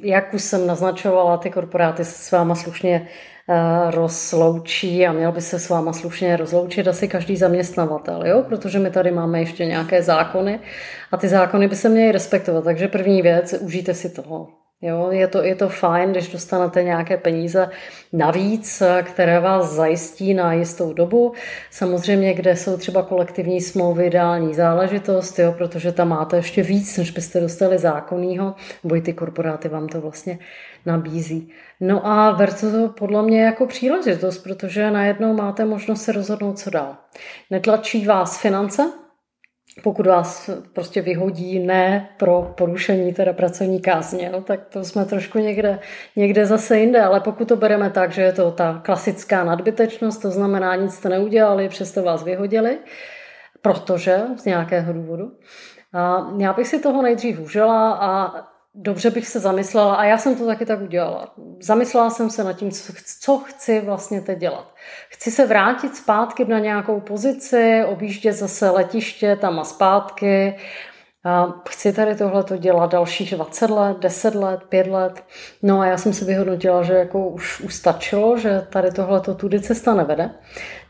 jak 0.00 0.34
už 0.34 0.42
jsem 0.42 0.66
naznačovala, 0.66 1.36
ty 1.36 1.50
korporáty 1.50 2.04
se 2.04 2.12
s 2.12 2.30
váma 2.30 2.54
slušně 2.54 3.08
uh, 3.48 3.90
rozloučí 3.90 5.06
a 5.06 5.12
měl 5.12 5.32
by 5.32 5.40
se 5.40 5.58
s 5.58 5.68
váma 5.68 5.92
slušně 5.92 6.36
rozloučit 6.36 6.88
asi 6.88 7.08
každý 7.08 7.36
zaměstnavatel, 7.36 8.26
jo? 8.26 8.44
protože 8.48 8.78
my 8.78 8.90
tady 8.90 9.10
máme 9.10 9.40
ještě 9.40 9.66
nějaké 9.66 10.02
zákony 10.02 10.60
a 11.12 11.16
ty 11.16 11.28
zákony 11.28 11.68
by 11.68 11.76
se 11.76 11.88
měly 11.88 12.12
respektovat. 12.12 12.64
Takže 12.64 12.88
první 12.88 13.22
věc, 13.22 13.54
užijte 13.60 13.94
si 13.94 14.10
toho. 14.10 14.48
Jo, 14.82 15.08
je, 15.10 15.28
to, 15.28 15.42
je 15.42 15.54
to 15.54 15.68
fajn, 15.68 16.10
když 16.10 16.28
dostanete 16.28 16.82
nějaké 16.82 17.16
peníze 17.16 17.70
navíc, 18.12 18.82
které 19.02 19.40
vás 19.40 19.72
zajistí 19.72 20.34
na 20.34 20.52
jistou 20.52 20.92
dobu. 20.92 21.32
Samozřejmě, 21.70 22.34
kde 22.34 22.56
jsou 22.56 22.76
třeba 22.76 23.02
kolektivní 23.02 23.60
smlouvy, 23.60 24.06
ideální 24.06 24.54
záležitost, 24.54 25.38
jo, 25.38 25.54
protože 25.58 25.92
tam 25.92 26.08
máte 26.08 26.36
ještě 26.36 26.62
víc, 26.62 26.98
než 26.98 27.10
byste 27.10 27.40
dostali 27.40 27.78
zákonnýho, 27.78 28.54
nebo 28.84 28.96
i 28.96 29.00
ty 29.00 29.12
korporáty 29.12 29.68
vám 29.68 29.88
to 29.88 30.00
vlastně 30.00 30.38
nabízí. 30.86 31.52
No 31.80 32.06
a 32.06 32.32
berte 32.32 32.70
to 32.70 32.88
podle 32.88 33.22
mě 33.22 33.42
jako 33.44 33.66
příležitost, 33.66 34.38
protože 34.38 34.90
najednou 34.90 35.34
máte 35.34 35.64
možnost 35.64 36.02
se 36.02 36.12
rozhodnout, 36.12 36.58
co 36.58 36.70
dál. 36.70 36.96
Netlačí 37.50 38.06
vás 38.06 38.40
finance, 38.40 38.82
pokud 39.82 40.06
vás 40.06 40.50
prostě 40.72 41.02
vyhodí 41.02 41.58
ne 41.58 42.08
pro 42.16 42.54
porušení 42.56 43.14
teda 43.14 43.32
pracovní 43.32 43.80
kázně, 43.80 44.30
no, 44.32 44.42
tak 44.42 44.60
to 44.64 44.84
jsme 44.84 45.04
trošku 45.04 45.38
někde, 45.38 45.78
někde 46.16 46.46
zase 46.46 46.78
jinde, 46.78 47.02
ale 47.02 47.20
pokud 47.20 47.48
to 47.48 47.56
bereme 47.56 47.90
tak, 47.90 48.12
že 48.12 48.22
je 48.22 48.32
to 48.32 48.50
ta 48.50 48.80
klasická 48.84 49.44
nadbytečnost, 49.44 50.22
to 50.22 50.30
znamená, 50.30 50.76
nic 50.76 50.94
jste 50.94 51.08
neudělali, 51.08 51.68
přesto 51.68 52.02
vás 52.02 52.22
vyhodili, 52.22 52.78
protože 53.62 54.20
z 54.36 54.44
nějakého 54.44 54.92
důvodu. 54.92 55.32
A 55.92 56.26
já 56.38 56.52
bych 56.52 56.66
si 56.66 56.80
toho 56.80 57.02
nejdřív 57.02 57.40
užila 57.40 57.92
a 57.92 58.34
dobře 58.76 59.10
bych 59.10 59.28
se 59.28 59.40
zamyslela, 59.40 59.94
a 59.94 60.04
já 60.04 60.18
jsem 60.18 60.36
to 60.36 60.46
taky 60.46 60.66
tak 60.66 60.80
udělala. 60.80 61.34
Zamyslela 61.60 62.10
jsem 62.10 62.30
se 62.30 62.44
nad 62.44 62.52
tím, 62.52 62.70
co, 62.70 62.92
co 63.20 63.38
chci 63.38 63.80
vlastně 63.80 64.20
teď 64.20 64.38
dělat. 64.38 64.74
Chci 65.08 65.30
se 65.30 65.46
vrátit 65.46 65.96
zpátky 65.96 66.44
na 66.44 66.58
nějakou 66.58 67.00
pozici, 67.00 67.84
objíždět 67.86 68.36
zase 68.36 68.70
letiště 68.70 69.36
tam 69.36 69.58
a 69.58 69.64
zpátky, 69.64 70.56
chci 71.68 71.92
tady 71.92 72.14
tohle 72.14 72.44
to 72.44 72.56
dělat 72.56 72.92
dalších 72.92 73.34
20 73.34 73.70
let, 73.70 73.98
10 73.98 74.34
let, 74.34 74.60
5 74.68 74.86
let. 74.86 75.24
No 75.62 75.80
a 75.80 75.86
já 75.86 75.98
jsem 75.98 76.12
si 76.12 76.24
vyhodnotila, 76.24 76.82
že 76.82 76.94
jako 76.94 77.28
už 77.28 77.60
ustačilo, 77.60 78.38
že 78.38 78.66
tady 78.70 78.90
tohle 78.90 79.20
to 79.20 79.34
tudy 79.34 79.60
cesta 79.60 79.94
nevede. 79.94 80.30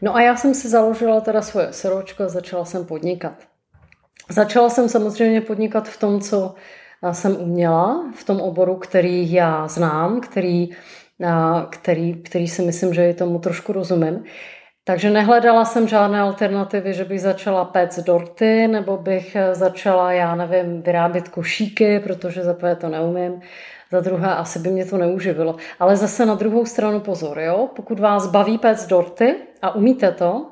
No 0.03 0.17
a 0.17 0.23
já 0.23 0.37
jsem 0.37 0.55
si 0.55 0.69
založila 0.69 1.21
teda 1.21 1.43
svoje 1.43 1.73
seročko 1.73 2.23
a 2.23 2.29
začala 2.29 2.65
jsem 2.65 2.85
podnikat. 2.85 3.33
Začala 4.29 4.71
jsem 4.71 4.89
samozřejmě 4.89 5.41
podnikat 5.41 5.89
v 5.89 5.97
tom, 6.01 6.21
co 6.21 6.55
jsem 7.13 7.37
uměla, 7.37 8.05
v 8.15 8.25
tom 8.25 8.41
oboru, 8.41 8.77
který 8.77 9.33
já 9.33 9.69
znám, 9.69 10.21
který, 10.21 10.69
který, 11.71 12.15
který 12.23 12.49
si 12.49 12.63
myslím, 12.63 12.95
že 12.95 13.15
tomu 13.15 13.39
trošku 13.39 13.73
rozumím. 13.73 14.25
Takže 14.85 15.11
nehledala 15.11 15.65
jsem 15.65 15.89
žádné 15.89 16.21
alternativy, 16.21 16.95
že 16.95 17.05
bych 17.05 17.21
začala 17.21 17.65
péct 17.65 17.99
dorty, 17.99 18.69
nebo 18.69 18.97
bych 18.97 19.37
začala, 19.53 20.13
já 20.13 20.35
nevím, 20.35 20.83
vyrábět 20.83 21.29
košíky, 21.29 22.01
protože 22.01 22.43
za 22.43 22.55
prvé 22.55 22.77
to 22.77 22.89
neumím, 22.89 23.41
za 23.93 24.01
druhé 24.01 24.35
asi 24.35 24.59
by 24.59 24.71
mě 24.71 24.85
to 24.87 24.99
neuživilo. 24.99 25.57
Ale 25.81 25.97
zase 25.97 26.27
na 26.27 26.35
druhou 26.35 26.67
stranu 26.67 27.01
pozor, 27.01 27.41
jo? 27.41 27.69
pokud 27.77 28.01
vás 28.01 28.27
baví 28.27 28.59
péct 28.59 28.87
dorty 28.87 29.35
a 29.63 29.75
umíte 29.75 30.13
to, 30.13 30.47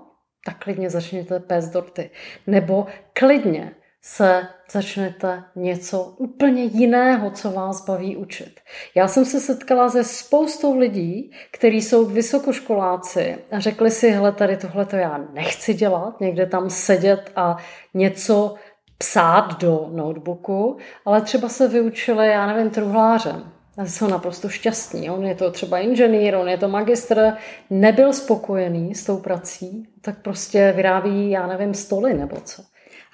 tak 0.46 0.58
klidně 0.58 0.90
začněte 0.90 1.40
péct 1.40 1.72
dorty. 1.72 2.10
Nebo 2.46 2.86
klidně 3.12 3.72
se 4.06 4.46
začnete 4.70 5.44
něco 5.56 6.02
úplně 6.02 6.62
jiného, 6.62 7.30
co 7.30 7.50
vás 7.50 7.84
baví 7.84 8.16
učit. 8.16 8.61
Já 8.94 9.08
jsem 9.08 9.25
se 9.25 9.40
setkala 9.40 9.88
se 9.88 10.04
spoustou 10.04 10.78
lidí, 10.78 11.30
kteří 11.50 11.82
jsou 11.82 12.04
vysokoškoláci 12.04 13.38
a 13.50 13.61
řekli 13.61 13.90
si, 13.90 14.11
hele, 14.11 14.32
tady 14.32 14.56
tohle 14.56 14.87
to 14.87 14.96
já 14.96 15.20
nechci 15.32 15.75
dělat, 15.75 16.20
někde 16.20 16.46
tam 16.46 16.70
sedět 16.70 17.32
a 17.37 17.56
něco 17.94 18.54
psát 18.99 19.61
do 19.61 19.88
notebooku, 19.92 20.76
ale 21.04 21.20
třeba 21.20 21.49
se 21.49 21.68
vyučili, 21.68 22.28
já 22.28 22.46
nevím, 22.46 22.70
truhlářem. 22.70 23.52
A 23.78 23.84
jsou 23.84 24.08
naprosto 24.08 24.49
šťastní. 24.49 25.11
On 25.11 25.25
je 25.26 25.34
to 25.34 25.50
třeba 25.50 25.78
inženýr, 25.78 26.34
on 26.34 26.49
je 26.49 26.58
to 26.58 26.68
magistr, 26.68 27.32
nebyl 27.70 28.12
spokojený 28.12 28.94
s 28.94 29.04
tou 29.04 29.16
prací, 29.16 29.88
tak 30.00 30.18
prostě 30.18 30.73
vyrábí, 30.76 31.30
já 31.30 31.46
nevím, 31.46 31.75
stoly 31.75 32.14
nebo 32.14 32.37
co. 32.40 32.62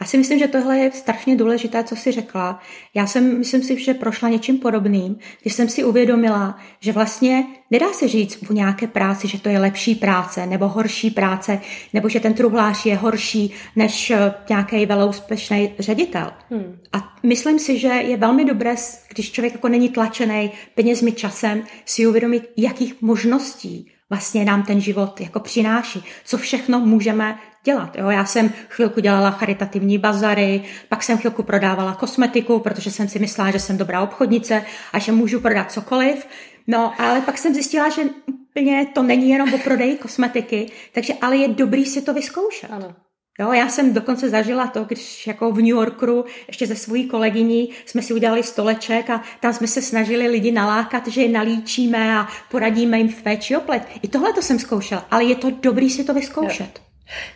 Já 0.01 0.07
si 0.07 0.19
myslím, 0.19 0.39
že 0.39 0.49
tohle 0.49 0.79
je 0.79 0.91
strašně 0.91 1.37
důležité, 1.37 1.85
co 1.85 1.97
jsi 1.97 2.13
řekla. 2.13 2.61
Já 2.95 3.07
jsem, 3.07 3.39
myslím 3.39 3.63
si, 3.63 3.85
že 3.85 3.95
prošla 3.95 4.29
něčím 4.29 4.59
podobným, 4.59 5.17
když 5.43 5.53
jsem 5.55 5.69
si 5.69 5.85
uvědomila, 5.85 6.59
že 6.81 6.93
vlastně 6.93 7.47
nedá 7.71 7.93
se 7.93 8.09
říct 8.09 8.43
v 8.43 8.51
nějaké 8.51 8.87
práci, 8.87 9.29
že 9.29 9.41
to 9.41 9.49
je 9.49 9.59
lepší 9.59 9.95
práce 9.95 10.47
nebo 10.47 10.69
horší 10.69 11.11
práce, 11.11 11.61
nebo 11.93 12.09
že 12.09 12.21
ten 12.21 12.35
truhlář 12.35 12.87
je 12.87 12.97
horší 12.97 13.55
než 13.77 14.11
eh, 14.11 14.35
nějaký 14.49 14.87
veloúspěšný 14.87 15.73
ředitel. 15.79 16.33
Hmm. 16.51 16.79
A 16.93 17.15
myslím 17.23 17.59
si, 17.59 17.79
že 17.79 17.89
je 17.89 18.17
velmi 18.17 18.45
dobré, 18.45 18.75
když 19.15 19.33
člověk 19.33 19.53
jako 19.53 19.69
není 19.69 19.89
tlačený 19.89 20.51
penězmi 20.75 21.13
časem, 21.13 21.63
si 21.85 22.07
uvědomit, 22.07 22.51
jakých 22.57 23.03
možností 23.03 23.91
vlastně 24.11 24.45
nám 24.45 24.63
ten 24.63 24.81
život 24.81 25.21
jako 25.21 25.41
přináší, 25.41 26.05
co 26.25 26.39
všechno 26.39 26.81
můžeme 26.81 27.39
dělat. 27.65 27.97
Jo? 27.97 28.11
Já 28.11 28.25
jsem 28.25 28.53
chvilku 28.69 29.01
dělala 29.01 29.31
charitativní 29.31 29.99
bazary, 29.99 30.63
pak 30.89 31.03
jsem 31.03 31.19
chvilku 31.19 31.43
prodávala 31.43 31.95
kosmetiku, 31.95 32.59
protože 32.59 32.91
jsem 32.91 33.09
si 33.09 33.19
myslela, 33.19 33.51
že 33.51 33.59
jsem 33.59 33.79
dobrá 33.79 34.03
obchodnice 34.03 34.65
a 34.93 34.99
že 34.99 35.13
můžu 35.13 35.41
prodat 35.41 35.73
cokoliv. 35.73 36.27
No, 36.67 37.01
ale 37.01 37.21
pak 37.21 37.39
jsem 37.39 37.55
zjistila, 37.55 37.89
že 37.89 38.03
úplně 38.27 38.87
to 38.95 39.03
není 39.03 39.31
jenom 39.31 39.55
o 39.55 39.59
prodeji 39.59 39.97
kosmetiky, 39.97 40.71
takže 40.93 41.15
ale 41.21 41.37
je 41.37 41.49
dobrý 41.49 41.87
si 41.87 42.03
to 42.03 42.15
vyzkoušet. 42.15 42.71
Ano. 42.73 42.95
Jo, 43.41 43.53
já 43.53 43.69
jsem 43.69 43.93
dokonce 43.95 44.31
zažila 44.31 44.67
to, 44.67 44.85
když 44.85 45.27
jako 45.27 45.53
v 45.53 45.57
New 45.57 45.67
Yorku 45.67 46.25
ještě 46.47 46.67
ze 46.67 46.77
svojí 46.77 47.09
kolegyní 47.09 47.71
jsme 47.87 48.03
si 48.03 48.15
udělali 48.15 48.43
stoleček 48.43 49.11
a 49.11 49.23
tam 49.41 49.53
jsme 49.53 49.67
se 49.67 49.83
snažili 49.83 50.29
lidi 50.29 50.53
nalákat, 50.53 51.07
že 51.07 51.23
je 51.23 51.29
nalíčíme 51.29 52.19
a 52.19 52.29
poradíme 52.51 52.99
jim 52.99 53.09
v 53.09 53.23
péči 53.23 53.57
o. 53.57 53.61
I 54.03 54.09
tohle 54.09 54.33
to 54.33 54.43
jsem 54.43 54.59
zkoušela, 54.59 55.07
ale 55.11 55.25
je 55.25 55.35
to 55.35 55.51
dobrý 55.51 55.91
si 55.91 56.05
to 56.05 56.15
vyzkoušet. 56.15 56.81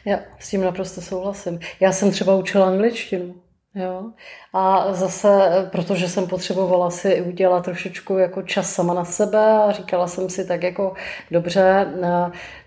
Jo. 0.05 0.13
Já 0.13 0.21
s 0.39 0.51
tím 0.51 0.61
naprosto 0.61 1.01
souhlasím. 1.01 1.59
Já 1.81 1.93
jsem 1.93 2.11
třeba 2.11 2.35
učila 2.35 2.67
angličtinu. 2.67 3.35
Jo. 3.75 4.05
A 4.53 4.93
zase, 4.93 5.29
protože 5.73 6.09
jsem 6.09 6.27
potřebovala 6.27 6.91
si 6.91 7.23
udělat 7.23 7.65
trošičku 7.65 8.19
jako 8.19 8.43
čas 8.43 8.75
sama 8.75 8.95
na 8.95 9.05
sebe 9.05 9.39
a 9.39 9.73
říkala 9.73 10.07
jsem 10.07 10.31
si 10.31 10.45
tak 10.45 10.63
jako 10.63 10.95
dobře, 11.31 11.87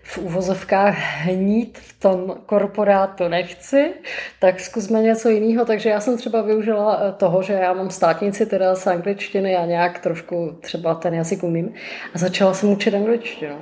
v 0.08 0.18
úvozovkách 0.18 0.94
hnít 0.98 1.78
v 1.78 2.00
tom 2.00 2.34
korporátu 2.46 3.28
nechci, 3.28 3.92
tak 4.40 4.60
zkusme 4.60 5.02
něco 5.02 5.28
jiného. 5.28 5.64
Takže 5.64 5.90
já 5.90 6.00
jsem 6.00 6.16
třeba 6.16 6.42
využila 6.42 7.00
eh, 7.00 7.12
toho, 7.12 7.42
že 7.42 7.52
já 7.52 7.72
mám 7.72 7.90
státnici 7.90 8.46
teda 8.46 8.74
z 8.74 8.86
angličtiny 8.86 9.56
a 9.56 9.66
nějak 9.66 9.98
trošku 9.98 10.56
třeba 10.60 10.94
ten 10.94 11.14
jazyk 11.14 11.42
umím 11.42 11.74
a 12.14 12.18
začala 12.18 12.54
jsem 12.54 12.72
učit 12.72 12.94
angličtinu. 12.94 13.56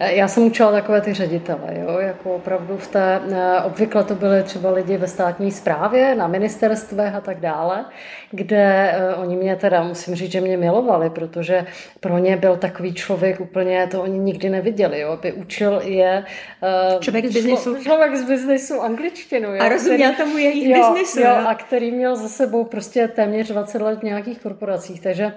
Eh, 0.00 0.14
já 0.14 0.28
jsem 0.28 0.42
učila 0.42 0.72
takové 0.72 1.00
ty 1.00 1.14
ředitele, 1.14 1.78
jo, 1.80 1.98
jako 1.98 2.34
opravdu 2.34 2.76
v 2.76 2.86
té, 2.86 3.20
eh, 3.32 3.60
obvykle 3.62 4.04
to 4.04 4.14
byly 4.14 4.42
třeba 4.42 4.70
lidi 4.70 4.96
ve 4.96 5.08
státní 5.08 5.50
správě, 5.50 6.14
na 6.14 6.26
ministerstvech 6.26 7.14
a 7.14 7.20
tak 7.20 7.40
dále, 7.40 7.84
kde 8.30 8.94
oni 9.16 9.36
mě 9.36 9.56
teda, 9.56 9.82
musím 9.82 10.14
říct, 10.14 10.32
že 10.32 10.40
mě 10.40 10.56
milovali, 10.56 11.10
protože 11.10 11.66
pro 12.00 12.18
ně 12.18 12.36
byl 12.36 12.56
takový 12.56 12.94
člověk 12.94 13.40
úplně, 13.40 13.86
to 13.90 14.02
oni 14.02 14.18
nikdy 14.18 14.50
neviděli, 14.50 15.00
jo, 15.00 15.18
by 15.22 15.32
učil 15.32 15.80
je 15.88 16.24
uh, 16.94 17.00
člověk 17.00 17.26
z 17.26 17.34
biznesu. 17.34 17.82
Člověk 17.82 18.16
z 18.16 18.24
biznesu 18.24 18.80
angličtinu. 18.80 19.54
Jo, 19.54 19.62
a 19.62 19.68
rozuměl 19.68 20.12
který, 20.12 20.24
tomu 20.24 20.38
jejich 20.38 20.68
jo, 20.68 20.78
biznesu. 20.78 21.20
Jo, 21.20 21.46
a 21.46 21.54
který 21.54 21.90
měl 21.90 22.16
za 22.16 22.28
sebou 22.28 22.64
prostě 22.64 23.08
téměř 23.08 23.48
20 23.48 23.82
let 23.82 23.98
v 23.98 24.02
nějakých 24.02 24.38
korporacích, 24.38 25.00
takže 25.00 25.32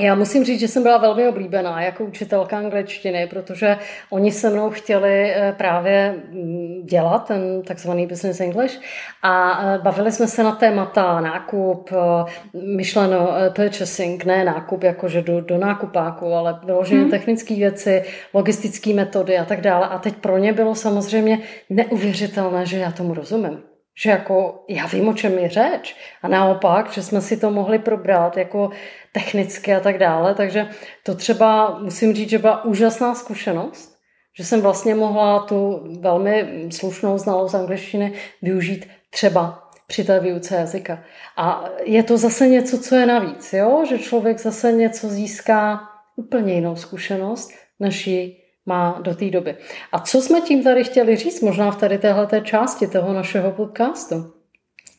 já 0.00 0.14
musím 0.14 0.44
říct, 0.44 0.60
že 0.60 0.68
jsem 0.68 0.82
byla 0.82 0.98
velmi 0.98 1.28
oblíbená 1.28 1.82
jako 1.82 2.04
učitelka 2.04 2.58
angličtiny, 2.58 3.26
protože 3.26 3.76
oni 4.10 4.32
se 4.32 4.50
mnou 4.50 4.70
chtěli 4.70 5.32
eh, 5.34 5.54
právě 5.58 6.14
mm, 6.30 6.82
dělat 6.84 7.26
ten 7.26 7.62
takzvaný 7.62 8.06
business 8.06 8.40
English 8.40 8.80
a 9.22 9.62
eh, 9.64 9.78
bavili 9.78 10.12
jsme 10.12 10.26
se 10.26 10.42
na 10.42 10.52
témata 10.52 11.20
nákup, 11.20 11.90
eh, 11.92 12.32
myšleno 12.76 13.28
purchasing, 13.56 14.24
ne 14.24 14.44
nákup 14.44 14.82
jakože 14.82 15.22
do, 15.22 15.40
do 15.40 15.58
nákupáku, 15.58 16.32
ale 16.32 16.60
vyloženě 16.64 17.00
hmm. 17.00 17.10
technické 17.10 17.54
věci, 17.54 18.02
logistické 18.34 18.94
metody 18.94 19.38
a 19.38 19.44
tak 19.44 19.60
dále. 19.60 19.86
A 19.86 19.98
teď 19.98 20.16
pro 20.16 20.38
ně 20.38 20.52
bylo 20.52 20.74
samozřejmě 20.74 21.38
neuvěřitelné, 21.70 22.66
že 22.66 22.78
já 22.78 22.92
tomu 22.92 23.14
rozumím 23.14 23.71
že 23.94 24.10
jako 24.10 24.64
já 24.68 24.86
vím, 24.86 25.08
o 25.08 25.14
čem 25.14 25.38
je 25.38 25.48
řeč. 25.48 25.96
A 26.22 26.28
naopak, 26.28 26.92
že 26.92 27.02
jsme 27.02 27.20
si 27.20 27.36
to 27.36 27.50
mohli 27.50 27.78
probrat 27.78 28.36
jako 28.36 28.70
technicky 29.12 29.74
a 29.74 29.80
tak 29.80 29.98
dále. 29.98 30.34
Takže 30.34 30.68
to 31.02 31.14
třeba 31.14 31.78
musím 31.78 32.14
říct, 32.14 32.30
že 32.30 32.38
byla 32.38 32.64
úžasná 32.64 33.14
zkušenost, 33.14 33.96
že 34.38 34.44
jsem 34.44 34.60
vlastně 34.60 34.94
mohla 34.94 35.40
tu 35.40 35.88
velmi 36.00 36.68
slušnou 36.70 37.18
znalost 37.18 37.54
angličtiny 37.54 38.12
využít 38.42 38.88
třeba 39.10 39.70
při 39.86 40.04
té 40.04 40.20
výuce 40.20 40.56
jazyka. 40.56 41.04
A 41.36 41.64
je 41.84 42.02
to 42.02 42.18
zase 42.18 42.48
něco, 42.48 42.78
co 42.78 42.94
je 42.94 43.06
navíc, 43.06 43.52
jo? 43.52 43.84
že 43.88 43.98
člověk 43.98 44.38
zase 44.38 44.72
něco 44.72 45.08
získá 45.08 45.80
úplně 46.16 46.54
jinou 46.54 46.76
zkušenost, 46.76 47.50
než 47.80 48.06
ji 48.06 48.41
má 48.66 49.00
do 49.02 49.14
té 49.14 49.30
doby. 49.30 49.56
A 49.92 49.98
co 49.98 50.22
jsme 50.22 50.40
tím 50.40 50.62
tady 50.64 50.84
chtěli 50.84 51.16
říct, 51.16 51.40
možná 51.40 51.70
v 51.70 51.76
tady 51.76 51.98
téhleté 51.98 52.40
části 52.40 52.86
toho 52.86 53.12
našeho 53.12 53.52
podcastu, 53.52 54.34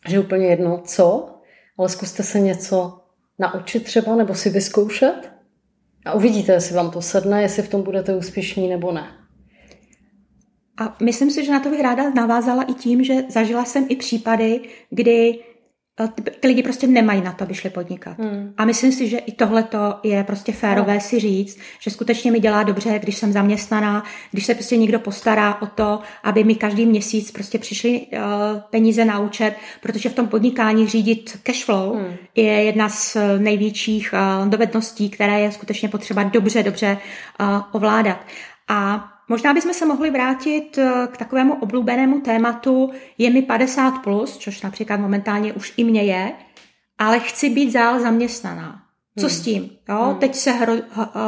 že 0.08 0.20
úplně 0.20 0.46
jedno 0.46 0.82
co, 0.86 1.30
ale 1.78 1.90
zkuste 1.90 2.24
se 2.24 2.40
něco 2.40 3.00
naučit 3.40 3.84
třeba 3.84 4.16
nebo 4.16 4.36
si 4.36 4.50
vyzkoušet 4.50 5.32
a 6.06 6.14
uvidíte, 6.14 6.52
jestli 6.52 6.76
vám 6.76 6.92
to 6.92 7.02
sedne, 7.02 7.42
jestli 7.42 7.64
v 7.64 7.70
tom 7.70 7.84
budete 7.84 8.16
úspěšní 8.16 8.68
nebo 8.68 8.92
ne. 8.92 9.08
A 10.78 10.96
myslím 11.04 11.32
si, 11.32 11.46
že 11.46 11.52
na 11.52 11.60
to 11.60 11.70
bych 11.70 11.82
ráda 11.82 12.10
navázala 12.10 12.64
i 12.64 12.74
tím, 12.74 13.04
že 13.04 13.24
zažila 13.30 13.66
jsem 13.66 13.86
i 13.90 13.96
případy, 13.96 14.62
kdy 14.90 15.40
ty 16.40 16.48
lidi 16.48 16.64
prostě 16.64 16.88
nemají 16.88 17.22
na 17.22 17.32
to, 17.32 17.44
aby 17.44 17.54
šli 17.54 17.70
podnikat. 17.70 18.20
Hmm. 18.20 18.54
A 18.58 18.66
myslím 18.66 18.92
si, 18.92 19.08
že 19.08 19.18
i 19.18 19.32
tohle 19.32 19.68
je 20.04 20.24
prostě 20.24 20.52
férové 20.52 20.94
no. 20.94 21.00
si 21.00 21.20
říct, 21.20 21.60
že 21.80 21.92
skutečně 21.92 22.32
mi 22.32 22.40
dělá 22.40 22.64
dobře, 22.64 23.00
když 23.00 23.18
jsem 23.18 23.32
zaměstnaná, 23.32 24.04
když 24.32 24.46
se 24.46 24.54
prostě 24.54 24.78
někdo 24.78 25.00
postará 25.00 25.62
o 25.62 25.66
to, 25.66 26.00
aby 26.24 26.44
mi 26.44 26.56
každý 26.56 26.86
měsíc 26.86 27.32
prostě 27.32 27.60
přišly 27.60 28.00
uh, 28.00 28.20
peníze 28.70 29.06
na 29.06 29.20
účet, 29.20 29.56
protože 29.82 30.10
v 30.10 30.14
tom 30.14 30.28
podnikání 30.28 30.88
řídit 30.88 31.40
cash 31.44 31.66
flow 31.66 31.96
hmm. 31.96 32.16
je 32.36 32.64
jedna 32.64 32.90
z 32.90 33.18
největších 33.38 34.14
uh, 34.14 34.50
dovedností, 34.50 35.10
které 35.10 35.40
je 35.40 35.52
skutečně 35.52 35.90
potřeba 35.90 36.24
dobře, 36.24 36.64
dobře 36.64 36.98
uh, 37.40 37.62
ovládat. 37.72 38.26
A 38.68 39.10
Možná 39.34 39.54
bychom 39.54 39.74
se 39.74 39.86
mohli 39.86 40.12
vrátit 40.12 40.78
eh, 40.78 41.08
k 41.12 41.18
takovému 41.18 41.54
oblíbenému 41.54 42.22
tématu 42.22 42.90
je 43.18 43.30
mi 43.30 43.42
50+, 43.42 44.02
plus, 44.02 44.38
což 44.38 44.62
například 44.62 45.00
momentálně 45.00 45.54
už 45.54 45.74
i 45.78 45.84
mě 45.84 46.04
je, 46.04 46.32
ale 46.98 47.20
chci 47.20 47.50
být 47.50 47.72
zál 47.72 48.00
zaměstnaná. 48.00 48.82
Co 49.20 49.28
hmm. 49.28 49.36
s 49.36 49.42
tím? 49.42 49.70
Jo? 49.90 50.04
Hmm. 50.04 50.16
Teď 50.16 50.36
se 50.36 50.52
hro, 50.52 50.74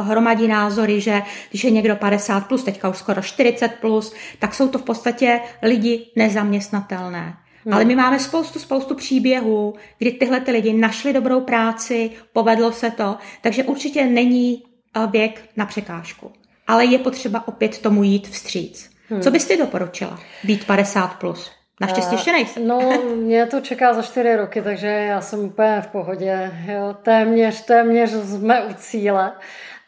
hromadí 0.02 0.48
názory, 0.48 1.00
že 1.00 1.22
když 1.50 1.64
je 1.64 1.70
někdo 1.70 1.94
50+, 1.94 2.44
plus, 2.44 2.64
teďka 2.64 2.88
už 2.88 2.96
skoro 2.96 3.20
40+, 3.20 3.68
plus, 3.80 4.14
tak 4.38 4.54
jsou 4.54 4.68
to 4.68 4.78
v 4.78 4.82
podstatě 4.82 5.40
lidi 5.62 6.06
nezaměstnatelné. 6.16 7.36
Hmm. 7.64 7.74
Ale 7.74 7.84
my 7.84 7.96
máme 7.96 8.18
spoustu, 8.18 8.58
spoustu 8.58 8.94
příběhů, 8.94 9.74
kdy 9.98 10.10
tyhle 10.12 10.40
ty 10.40 10.50
lidi 10.50 10.72
našli 10.72 11.12
dobrou 11.12 11.40
práci, 11.40 12.10
povedlo 12.32 12.72
se 12.72 12.90
to, 12.90 13.16
takže 13.40 13.64
určitě 13.64 14.06
není 14.06 14.62
eh, 14.96 15.06
věk 15.06 15.48
na 15.56 15.66
překážku. 15.66 16.32
Ale 16.66 16.84
je 16.84 16.98
potřeba 16.98 17.48
opět 17.48 17.78
tomu 17.78 18.02
jít 18.02 18.28
vstříc. 18.28 18.90
Hmm. 19.08 19.20
Co 19.20 19.30
byste 19.30 19.56
doporučila? 19.56 20.18
Být 20.44 20.66
50 20.66 21.06
plus? 21.06 21.50
Naštěstí 21.80 22.14
ještě 22.14 22.32
nejsem. 22.32 22.68
No, 22.68 22.92
mě 23.16 23.46
to 23.46 23.60
čeká 23.60 23.94
za 23.94 24.02
čtyři 24.02 24.36
roky, 24.36 24.62
takže 24.62 24.86
já 24.86 25.20
jsem 25.20 25.40
úplně 25.40 25.80
v 25.80 25.86
pohodě. 25.86 26.52
Jo, 26.66 26.96
téměř, 27.02 27.64
téměř 27.64 28.10
jsme 28.10 28.64
u 28.64 28.74
cíle. 28.74 29.32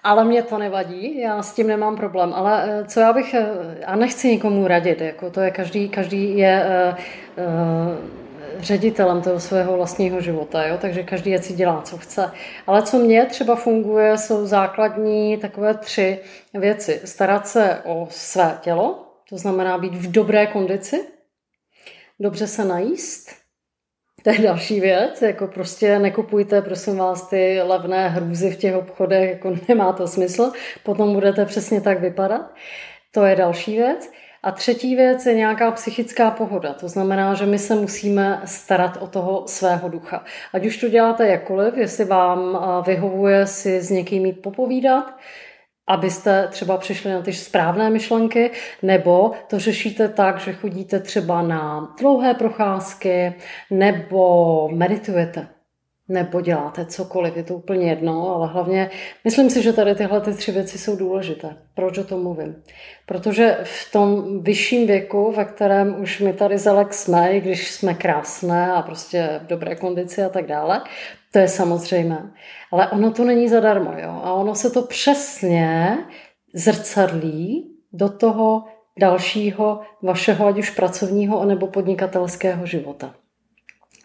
Ale 0.03 0.25
mě 0.25 0.43
to 0.43 0.59
nevadí, 0.59 1.21
já 1.21 1.43
s 1.43 1.55
tím 1.55 1.67
nemám 1.67 1.97
problém. 1.97 2.33
Ale 2.35 2.65
eh, 2.67 2.85
co 2.85 3.01
já 3.01 3.13
bych, 3.13 3.35
eh, 3.35 3.49
a 3.87 3.97
nechci 3.97 4.29
nikomu 4.29 4.67
radit, 4.67 5.01
jako 5.01 5.31
to 5.31 5.41
je 5.41 5.51
každý, 5.51 5.89
každý 5.89 6.39
je 6.39 6.65
uh, 6.67 7.45
uh, 7.45 8.19
ředitelem 8.61 9.23
toho 9.23 9.41
svého 9.41 9.77
vlastního 9.77 10.21
života, 10.21 10.67
jo? 10.67 10.79
takže 10.81 11.03
každý 11.03 11.39
si 11.39 11.53
dělá, 11.53 11.83
co 11.83 11.99
chce. 11.99 12.31
Ale 12.67 12.83
co 12.83 12.99
mně 12.99 13.27
třeba 13.27 13.57
funguje, 13.57 14.19
jsou 14.19 14.47
základní 14.47 15.37
takové 15.37 15.75
tři 15.75 16.19
věci. 16.55 17.01
Starat 17.05 17.49
se 17.49 17.81
o 17.85 18.09
své 18.11 18.59
tělo, 18.61 19.07
to 19.29 19.39
znamená 19.39 19.79
být 19.79 19.95
v 19.95 20.11
dobré 20.11 20.47
kondici, 20.47 21.05
dobře 22.21 22.47
se 22.47 22.65
najíst, 22.65 23.39
to 24.23 24.31
je 24.31 24.39
další 24.39 24.81
věc, 24.81 25.23
jako 25.23 25.47
prostě 25.47 25.99
nekupujte, 25.99 26.63
prosím 26.63 26.97
vás, 26.97 27.29
ty 27.29 27.63
levné 27.63 28.09
hrůzy 28.09 28.51
v 28.51 28.57
těch 28.57 28.77
obchodech, 28.77 29.31
jako 29.31 29.57
nemá 29.69 29.93
to 29.93 30.09
smysl, 30.09 30.53
potom 30.83 31.15
budete 31.15 31.45
přesně 31.45 31.81
tak 31.81 32.01
vypadat. 32.01 32.55
To 33.11 33.25
je 33.25 33.37
další 33.37 33.77
věc. 33.77 34.11
A 34.43 34.51
třetí 34.51 34.97
věc 34.97 35.27
je 35.27 35.35
nějaká 35.35 35.71
psychická 35.71 36.31
pohoda. 36.31 36.73
To 36.73 36.89
znamená, 36.89 37.35
že 37.35 37.47
my 37.47 37.59
se 37.59 37.75
musíme 37.75 38.43
starat 38.45 38.97
o 39.01 39.07
toho 39.07 39.43
svého 39.47 39.89
ducha. 39.89 40.25
Ať 40.53 40.67
už 40.67 40.77
to 40.77 40.89
děláte 40.89 41.29
jakkoliv, 41.29 41.77
jestli 41.77 42.05
vám 42.05 42.59
vyhovuje 42.87 43.47
si 43.47 43.81
s 43.81 43.91
někým 43.91 44.23
mít 44.23 44.43
popovídat, 44.43 45.15
abyste 45.87 46.49
třeba 46.51 46.77
přišli 46.77 47.11
na 47.11 47.23
ty 47.23 47.33
správné 47.33 47.91
myšlenky, 47.91 48.51
nebo 48.83 49.33
to 49.49 49.59
řešíte 49.59 50.09
tak, 50.09 50.41
že 50.41 50.53
chodíte 50.53 51.01
třeba 51.01 51.43
na 51.43 51.95
dlouhé 52.01 52.35
procházky, 52.35 53.35
nebo 53.71 54.69
meditujete, 54.73 55.49
nebo 56.09 56.41
děláte 56.41 56.87
cokoliv, 56.87 57.37
je 57.37 57.43
to 57.43 57.55
úplně 57.55 57.89
jedno, 57.89 58.35
ale 58.35 58.49
hlavně 58.49 58.91
myslím 59.25 59.51
si, 59.51 59.63
že 59.63 59.73
tady 59.73 59.95
tyhle 59.95 60.21
ty 60.21 60.35
tři 60.35 60.53
věci 60.53 60.79
jsou 60.79 60.97
důležité. 60.97 61.57
Proč 61.75 61.99
o 61.99 62.05
tom 62.05 62.23
mluvím? 62.23 62.63
Protože 63.07 63.59
v 63.63 63.93
tom 63.93 64.25
vyšším 64.43 64.87
věku, 64.87 65.33
ve 65.37 65.45
kterém 65.45 66.01
už 66.01 66.21
my 66.21 66.33
tady 66.33 66.59
zelek 66.59 66.95
jsme, 66.95 67.33
i 67.33 67.41
když 67.41 67.71
jsme 67.71 67.95
krásné 67.95 68.73
a 68.73 68.83
prostě 68.83 69.41
v 69.45 69.47
dobré 69.47 69.77
kondici 69.77 70.23
a 70.23 70.29
tak 70.29 70.47
dále, 70.47 70.83
to 71.33 71.39
je 71.39 71.49
samozřejmé. 71.49 72.33
Ale 72.73 72.89
ono 72.89 73.11
to 73.11 73.25
není 73.25 73.49
zadarmo, 73.49 73.93
jo. 73.99 74.21
A 74.23 74.33
ono 74.33 74.55
se 74.55 74.71
to 74.71 74.83
přesně 74.83 75.99
zrcadlí 76.55 77.75
do 77.93 78.09
toho 78.09 78.65
dalšího 78.99 79.81
vašeho, 80.03 80.47
ať 80.47 80.59
už 80.59 80.71
pracovního, 80.71 81.45
nebo 81.45 81.67
podnikatelského 81.67 82.67
života. 82.67 83.15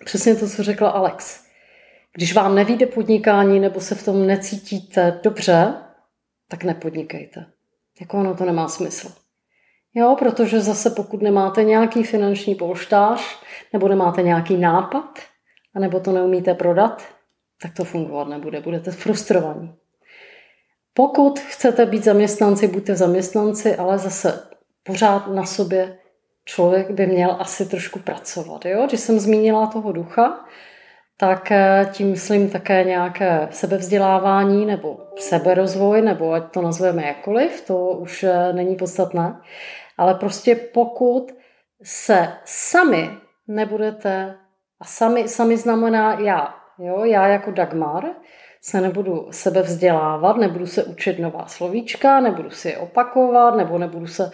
Přesně 0.05 0.35
to, 0.35 0.47
co 0.47 0.63
řekla 0.63 0.89
Alex. 0.89 1.42
Když 2.13 2.33
vám 2.33 2.55
nevíde 2.55 2.85
podnikání 2.85 3.59
nebo 3.59 3.79
se 3.79 3.95
v 3.95 4.05
tom 4.05 4.27
necítíte 4.27 5.19
dobře, 5.23 5.73
tak 6.47 6.63
nepodnikejte. 6.63 7.45
Jako 8.01 8.17
ono 8.17 8.35
to 8.35 8.45
nemá 8.45 8.67
smysl. 8.67 9.11
Jo, 9.93 10.15
protože 10.19 10.61
zase 10.61 10.89
pokud 10.89 11.21
nemáte 11.21 11.63
nějaký 11.63 12.03
finanční 12.03 12.55
polštář, 12.55 13.21
nebo 13.73 13.87
nemáte 13.87 14.21
nějaký 14.21 14.57
nápad, 14.57 15.19
anebo 15.75 15.99
to 15.99 16.11
neumíte 16.11 16.53
prodat, 16.53 17.03
tak 17.61 17.73
to 17.73 17.83
fungovat 17.83 18.27
nebude, 18.27 18.61
budete 18.61 18.91
frustrovaní. 18.91 19.75
Pokud 20.93 21.39
chcete 21.39 21.85
být 21.85 22.03
zaměstnanci, 22.03 22.67
buďte 22.67 22.95
zaměstnanci, 22.95 23.75
ale 23.75 23.97
zase 23.97 24.47
pořád 24.83 25.27
na 25.27 25.45
sobě 25.45 25.97
člověk 26.45 26.91
by 26.91 27.07
měl 27.07 27.35
asi 27.39 27.65
trošku 27.65 27.99
pracovat. 27.99 28.65
Jo? 28.65 28.85
Když 28.87 28.99
jsem 28.99 29.19
zmínila 29.19 29.67
toho 29.67 29.91
ducha, 29.91 30.45
tak 31.17 31.51
eh, 31.51 31.89
tím 31.91 32.09
myslím 32.09 32.49
také 32.49 32.83
nějaké 32.83 33.47
sebevzdělávání 33.51 34.65
nebo 34.65 34.99
seberozvoj, 35.19 36.01
nebo 36.01 36.33
ať 36.33 36.51
to 36.51 36.61
nazveme 36.61 37.03
jakkoliv, 37.07 37.67
to 37.67 37.87
už 37.87 38.23
eh, 38.23 38.53
není 38.53 38.75
podstatné. 38.75 39.41
Ale 39.97 40.15
prostě 40.15 40.55
pokud 40.55 41.31
se 41.83 42.27
sami 42.45 43.09
nebudete, 43.47 44.35
a 44.79 44.85
sami, 44.85 45.27
sami 45.27 45.57
znamená 45.57 46.19
já, 46.19 46.53
Jo, 46.79 47.05
já 47.05 47.27
jako 47.27 47.51
Dagmar 47.51 48.03
se 48.61 48.81
nebudu 48.81 49.27
sebe 49.31 49.61
vzdělávat, 49.61 50.37
nebudu 50.37 50.67
se 50.67 50.83
učit 50.83 51.19
nová 51.19 51.45
slovíčka, 51.45 52.19
nebudu 52.19 52.49
si 52.49 52.69
je 52.69 52.77
opakovat, 52.77 53.55
nebo 53.55 53.77
nebudu, 53.77 54.07
se, 54.07 54.31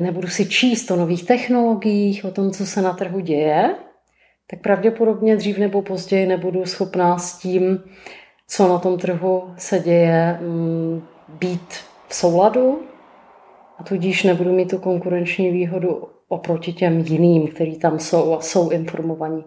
nebudu 0.00 0.28
si 0.28 0.48
číst 0.48 0.90
o 0.90 0.96
nových 0.96 1.26
technologiích, 1.26 2.24
o 2.24 2.30
tom, 2.30 2.50
co 2.50 2.66
se 2.66 2.82
na 2.82 2.92
trhu 2.92 3.20
děje, 3.20 3.74
tak 4.50 4.60
pravděpodobně 4.60 5.36
dřív 5.36 5.58
nebo 5.58 5.82
později 5.82 6.26
nebudu 6.26 6.66
schopná 6.66 7.18
s 7.18 7.38
tím, 7.38 7.82
co 8.48 8.68
na 8.68 8.78
tom 8.78 8.98
trhu 8.98 9.54
se 9.56 9.78
děje, 9.78 10.38
mm, 10.40 11.02
být 11.28 11.74
v 12.08 12.14
souladu 12.14 12.82
a 13.78 13.84
tudíž 13.84 14.22
nebudu 14.22 14.52
mít 14.52 14.70
tu 14.70 14.78
konkurenční 14.78 15.50
výhodu 15.50 16.08
oproti 16.28 16.72
těm 16.72 16.98
jiným, 16.98 17.48
kteří 17.48 17.78
tam 17.78 17.98
jsou 17.98 18.34
a 18.34 18.40
jsou 18.40 18.70
informovaní. 18.70 19.44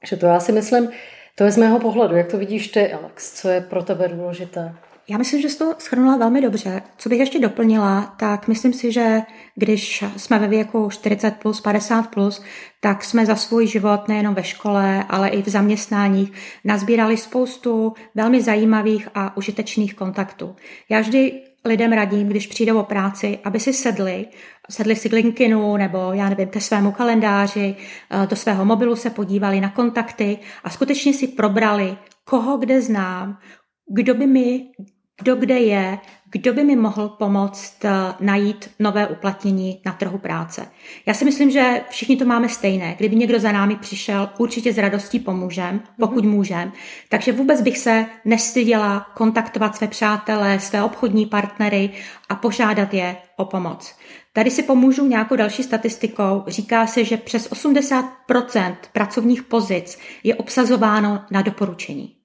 Takže 0.00 0.16
to 0.16 0.26
já 0.26 0.40
si 0.40 0.52
myslím, 0.52 0.90
to 1.34 1.44
je 1.44 1.50
z 1.50 1.56
mého 1.56 1.80
pohledu. 1.80 2.16
Jak 2.16 2.30
to 2.30 2.38
vidíš 2.38 2.68
ty, 2.68 2.92
Alex? 2.92 3.40
Co 3.40 3.48
je 3.48 3.60
pro 3.60 3.82
tebe 3.82 4.08
důležité? 4.08 4.74
Já 5.10 5.18
myslím, 5.18 5.40
že 5.40 5.48
jsi 5.48 5.58
to 5.58 5.74
schrnula 5.78 6.16
velmi 6.16 6.40
dobře. 6.40 6.82
Co 6.98 7.08
bych 7.08 7.18
ještě 7.20 7.40
doplnila, 7.40 8.14
tak 8.18 8.48
myslím 8.48 8.72
si, 8.72 8.92
že 8.92 9.20
když 9.54 10.04
jsme 10.16 10.38
ve 10.38 10.48
věku 10.48 10.90
40 10.90 11.30
plus, 11.30 11.60
50 11.60 12.02
plus, 12.02 12.42
tak 12.80 13.04
jsme 13.04 13.26
za 13.26 13.36
svůj 13.36 13.66
život 13.66 14.08
nejenom 14.08 14.34
ve 14.34 14.44
škole, 14.44 15.04
ale 15.08 15.28
i 15.28 15.42
v 15.42 15.48
zaměstnáních 15.48 16.32
nazbírali 16.64 17.16
spoustu 17.16 17.92
velmi 18.14 18.42
zajímavých 18.42 19.08
a 19.14 19.36
užitečných 19.36 19.94
kontaktů. 19.94 20.56
Já 20.88 21.00
vždy 21.00 21.42
lidem 21.64 21.92
radím, 21.92 22.28
když 22.28 22.46
přijdou 22.46 22.78
o 22.78 22.84
práci, 22.84 23.38
aby 23.44 23.60
si 23.60 23.72
sedli, 23.72 24.26
sedli 24.70 24.96
si 24.96 25.08
k 25.08 25.12
LinkedInu 25.12 25.76
nebo 25.76 25.98
já 26.12 26.28
nevím, 26.28 26.48
ke 26.48 26.60
svému 26.60 26.92
kalendáři, 26.92 27.76
eh, 28.10 28.26
do 28.26 28.36
svého 28.36 28.64
mobilu 28.64 28.96
se 28.96 29.10
podívali 29.10 29.60
na 29.60 29.70
kontakty 29.70 30.38
a 30.64 30.70
skutečně 30.70 31.14
si 31.14 31.28
probrali, 31.28 31.96
koho 32.24 32.56
kde 32.56 32.82
znám, 32.82 33.38
kdo 33.90 34.14
by 34.14 34.26
mi 34.26 34.66
kdo 35.18 35.36
kde 35.36 35.58
je, 35.58 35.98
kdo 36.30 36.52
by 36.52 36.64
mi 36.64 36.76
mohl 36.76 37.08
pomoct 37.08 37.84
eh, 37.84 37.90
najít 38.20 38.70
nové 38.78 39.06
uplatnění 39.06 39.80
na 39.86 39.92
trhu 39.92 40.18
práce. 40.18 40.66
Já 41.06 41.14
si 41.14 41.24
myslím, 41.24 41.50
že 41.50 41.80
všichni 41.90 42.16
to 42.16 42.24
máme 42.24 42.48
stejné. 42.48 42.94
Kdyby 42.98 43.16
někdo 43.16 43.40
za 43.40 43.52
námi 43.52 43.76
přišel, 43.76 44.30
určitě 44.38 44.72
s 44.72 44.78
radostí 44.78 45.18
pomůžem, 45.18 45.80
pokud 46.00 46.24
mm-hmm. 46.24 46.30
můžem. 46.30 46.72
Takže 47.08 47.32
vůbec 47.32 47.60
bych 47.60 47.78
se 47.78 48.06
nestyděla 48.24 49.06
kontaktovat 49.14 49.76
své 49.76 49.86
přátelé, 49.86 50.60
své 50.60 50.82
obchodní 50.82 51.26
partnery 51.26 51.90
a 52.28 52.34
požádat 52.34 52.94
je 52.94 53.16
o 53.36 53.44
pomoc. 53.44 53.94
Tady 54.32 54.50
si 54.50 54.62
pomůžu 54.62 55.06
nějakou 55.06 55.36
další 55.36 55.62
statistikou. 55.62 56.44
Říká 56.46 56.86
se, 56.86 57.04
že 57.04 57.16
přes 57.16 57.50
80% 57.50 58.76
pracovních 58.92 59.42
pozic 59.42 59.98
je 60.24 60.34
obsazováno 60.34 61.24
na 61.30 61.42
doporučení. 61.42 62.17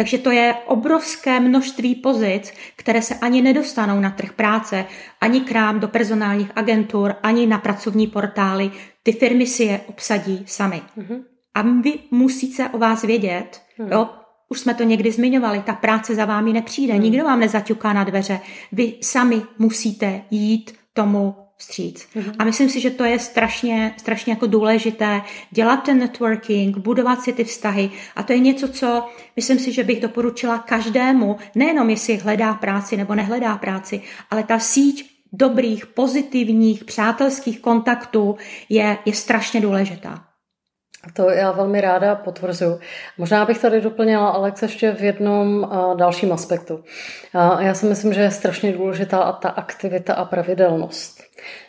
Takže 0.00 0.18
to 0.18 0.30
je 0.30 0.54
obrovské 0.66 1.40
množství 1.40 1.94
pozic, 1.94 2.52
které 2.76 3.02
se 3.02 3.14
ani 3.14 3.42
nedostanou 3.42 4.00
na 4.00 4.10
trh 4.10 4.32
práce, 4.32 4.84
ani 5.20 5.40
k 5.40 5.52
nám 5.52 5.80
do 5.80 5.88
personálních 5.88 6.50
agentur, 6.56 7.14
ani 7.22 7.46
na 7.46 7.58
pracovní 7.58 8.06
portály. 8.06 8.70
Ty 9.02 9.12
firmy 9.12 9.46
si 9.46 9.62
je 9.62 9.80
obsadí 9.86 10.44
sami. 10.46 10.82
Mm-hmm. 10.98 11.22
A 11.54 11.62
vy 11.62 11.98
musíte 12.10 12.68
o 12.68 12.78
vás 12.78 13.02
vědět, 13.02 13.62
mm. 13.78 13.92
jo, 13.92 14.10
už 14.48 14.60
jsme 14.60 14.74
to 14.74 14.82
někdy 14.82 15.12
zmiňovali, 15.12 15.62
ta 15.62 15.72
práce 15.72 16.14
za 16.14 16.24
vámi 16.24 16.52
nepřijde, 16.52 16.94
mm. 16.94 17.02
nikdo 17.02 17.24
vám 17.24 17.40
nezaťuká 17.40 17.92
na 17.92 18.04
dveře. 18.04 18.40
Vy 18.72 18.94
sami 19.00 19.42
musíte 19.58 20.22
jít 20.30 20.72
tomu 20.92 21.34
vstříc. 21.60 22.06
Mm-hmm. 22.16 22.34
A 22.38 22.44
myslím 22.44 22.68
si, 22.70 22.80
že 22.80 22.90
to 22.90 23.04
je 23.04 23.18
strašně, 23.18 23.94
strašně 23.96 24.32
jako 24.32 24.46
důležité 24.46 25.22
dělat 25.50 25.76
ten 25.76 25.98
networking, 25.98 26.76
budovat 26.78 27.22
si 27.22 27.32
ty 27.32 27.44
vztahy 27.44 27.90
a 28.16 28.22
to 28.22 28.32
je 28.32 28.38
něco, 28.38 28.68
co 28.68 29.04
myslím 29.36 29.58
si, 29.58 29.72
že 29.72 29.84
bych 29.84 30.00
doporučila 30.00 30.58
každému, 30.58 31.36
nejenom 31.54 31.90
jestli 31.90 32.16
hledá 32.16 32.54
práci 32.54 32.96
nebo 32.96 33.14
nehledá 33.14 33.56
práci, 33.56 34.02
ale 34.30 34.42
ta 34.42 34.58
síť 34.58 35.10
dobrých, 35.32 35.86
pozitivních, 35.86 36.84
přátelských 36.84 37.60
kontaktů 37.60 38.36
je, 38.68 38.98
je 39.04 39.12
strašně 39.12 39.60
důležitá. 39.60 40.29
To 41.12 41.30
já 41.30 41.52
velmi 41.52 41.80
ráda 41.80 42.14
potvrzuju. 42.14 42.80
Možná 43.18 43.44
bych 43.44 43.58
tady 43.58 43.80
doplnila 43.80 44.28
Alex 44.28 44.62
ještě 44.62 44.92
v 44.92 45.02
jednom 45.02 45.70
dalším 45.96 46.32
aspektu. 46.32 46.84
Já 47.58 47.74
si 47.74 47.86
myslím, 47.86 48.12
že 48.12 48.20
je 48.20 48.30
strašně 48.30 48.72
důležitá 48.72 49.32
ta 49.32 49.48
aktivita 49.48 50.14
a 50.14 50.24
pravidelnost. 50.24 51.20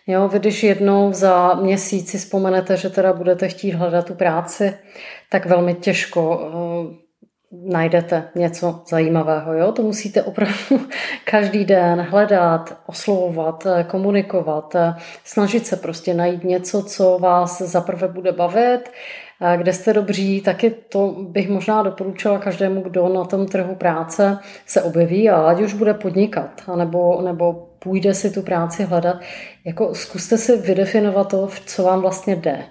Jo, 0.07 0.27
vy 0.27 0.39
když 0.39 0.63
jednou 0.63 1.13
za 1.13 1.53
měsíc 1.53 2.11
si 2.11 2.17
vzpomenete, 2.17 2.77
že 2.77 2.89
teda 2.89 3.13
budete 3.13 3.47
chtít 3.47 3.71
hledat 3.71 4.05
tu 4.05 4.15
práci, 4.15 4.77
tak 5.29 5.45
velmi 5.45 5.73
těžko 5.73 6.51
najdete 7.51 8.23
něco 8.35 8.81
zajímavého. 8.87 9.53
Jo? 9.53 9.71
To 9.71 9.81
musíte 9.81 10.23
opravdu 10.23 10.55
každý 11.25 11.65
den 11.65 12.01
hledat, 12.01 12.77
oslovovat, 12.85 13.67
komunikovat, 13.87 14.75
snažit 15.23 15.67
se 15.67 15.75
prostě 15.75 16.13
najít 16.13 16.43
něco, 16.43 16.83
co 16.83 17.17
vás 17.21 17.61
zaprvé 17.61 18.07
bude 18.07 18.31
bavit, 18.31 18.91
kde 19.57 19.73
jste 19.73 19.93
dobří, 19.93 20.41
taky 20.41 20.69
to 20.69 21.15
bych 21.19 21.49
možná 21.49 21.83
doporučila 21.83 22.39
každému, 22.39 22.81
kdo 22.81 23.09
na 23.09 23.25
tom 23.25 23.47
trhu 23.47 23.75
práce 23.75 24.37
se 24.65 24.81
objeví 24.81 25.29
a 25.29 25.35
ať 25.35 25.61
už 25.61 25.73
bude 25.73 25.93
podnikat, 25.93 26.61
nebo, 26.75 27.21
nebo 27.21 27.67
půjde 27.79 28.13
si 28.13 28.31
tu 28.31 28.41
práci 28.41 28.83
hledat, 28.83 29.15
jako 29.65 29.95
zkuste 29.95 30.37
si 30.37 30.57
vydefinovat 30.57 31.27
to, 31.27 31.49
co 31.65 31.83
vám 31.83 32.01
vlastně 32.01 32.35
jde 32.35 32.63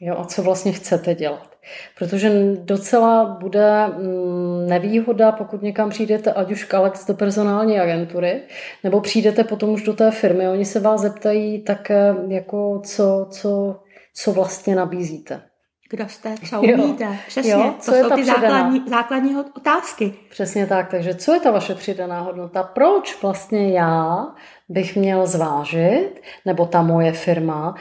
jo, 0.00 0.16
a 0.18 0.24
co 0.24 0.42
vlastně 0.42 0.72
chcete 0.72 1.14
dělat. 1.14 1.50
Protože 1.98 2.32
docela 2.54 3.24
bude 3.40 3.86
mm, 3.86 4.66
nevýhoda, 4.66 5.32
pokud 5.32 5.62
někam 5.62 5.90
přijdete, 5.90 6.32
ať 6.32 6.52
už 6.52 6.72
Alex 6.74 7.06
do 7.06 7.14
personální 7.14 7.80
agentury, 7.80 8.42
nebo 8.84 9.00
přijdete 9.00 9.44
potom 9.44 9.70
už 9.70 9.82
do 9.82 9.92
té 9.92 10.10
firmy, 10.10 10.48
oni 10.48 10.64
se 10.64 10.80
vás 10.80 11.00
zeptají 11.00 11.62
tak 11.62 11.92
jako 12.28 12.80
co, 12.84 13.26
co, 13.30 13.80
co 14.14 14.32
vlastně 14.32 14.76
nabízíte. 14.76 15.42
Kdo 15.90 16.08
jste, 16.08 16.34
co 16.50 16.60
umíte, 16.60 17.04
jo. 17.04 17.12
přesně, 17.26 17.52
jo, 17.52 17.74
co 17.80 17.92
to 17.92 17.98
jsou 17.98 18.14
ty 18.14 18.24
základní, 18.24 18.84
základní 18.88 19.36
otázky. 19.56 20.14
Přesně 20.30 20.66
tak, 20.66 20.90
takže 20.90 21.14
co 21.14 21.34
je 21.34 21.40
ta 21.40 21.50
vaše 21.50 21.74
přidaná 21.74 22.20
hodnota? 22.20 22.62
Proč 22.62 23.22
vlastně 23.22 23.72
já 23.72 24.26
bych 24.68 24.96
měl 24.96 25.26
zvážit, 25.26 26.22
nebo 26.46 26.66
ta 26.66 26.82
moje 26.82 27.12
firma, 27.12 27.74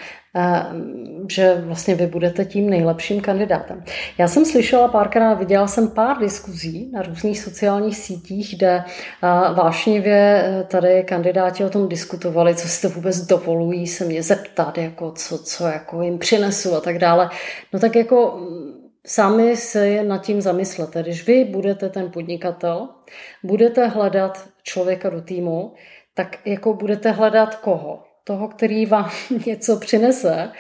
že 1.29 1.61
vlastně 1.61 1.95
vy 1.95 2.07
budete 2.07 2.45
tím 2.45 2.69
nejlepším 2.69 3.21
kandidátem. 3.21 3.83
Já 4.17 4.27
jsem 4.27 4.45
slyšela 4.45 4.87
párkrát, 4.87 5.33
viděla 5.33 5.67
jsem 5.67 5.87
pár 5.87 6.17
diskuzí 6.17 6.91
na 6.91 7.01
různých 7.01 7.39
sociálních 7.39 7.97
sítích, 7.97 8.55
kde 8.55 8.83
eh, 8.85 9.53
vášnivě 9.53 10.43
eh, 10.45 10.63
tady 10.63 11.03
kandidáti 11.03 11.63
o 11.63 11.69
tom 11.69 11.89
diskutovali, 11.89 12.55
co 12.55 12.67
si 12.67 12.81
to 12.81 12.89
vůbec 12.89 13.21
dovolují 13.21 13.87
se 13.87 14.05
mě 14.05 14.23
zeptat, 14.23 14.77
jako 14.77 15.11
co, 15.11 15.37
co 15.37 15.67
jako 15.67 16.01
jim 16.01 16.19
přinesu 16.19 16.75
a 16.75 16.81
tak 16.81 16.97
dále. 16.97 17.29
No 17.73 17.79
tak 17.79 17.95
jako 17.95 18.37
mm, 18.37 18.89
sami 19.07 19.57
se 19.57 20.03
nad 20.03 20.17
tím 20.17 20.41
zamyslete. 20.41 21.03
Když 21.03 21.27
vy 21.27 21.45
budete 21.45 21.89
ten 21.89 22.11
podnikatel, 22.11 22.89
budete 23.43 23.87
hledat 23.87 24.49
člověka 24.63 25.09
do 25.09 25.21
týmu, 25.21 25.73
tak 26.13 26.37
jako 26.45 26.73
budete 26.73 27.11
hledat 27.11 27.55
koho? 27.55 28.09
Toho, 28.23 28.47
který 28.47 28.86
vám 28.86 29.10
něco 29.45 29.77
přinese 29.77 30.51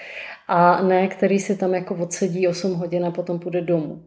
a 0.47 0.81
ne, 0.81 1.07
který 1.07 1.39
si 1.39 1.57
tam 1.57 1.73
jako 1.73 1.95
odsedí 1.95 2.47
8 2.47 2.73
hodin 2.73 3.05
a 3.05 3.11
potom 3.11 3.39
půjde 3.39 3.61
domů. 3.61 4.03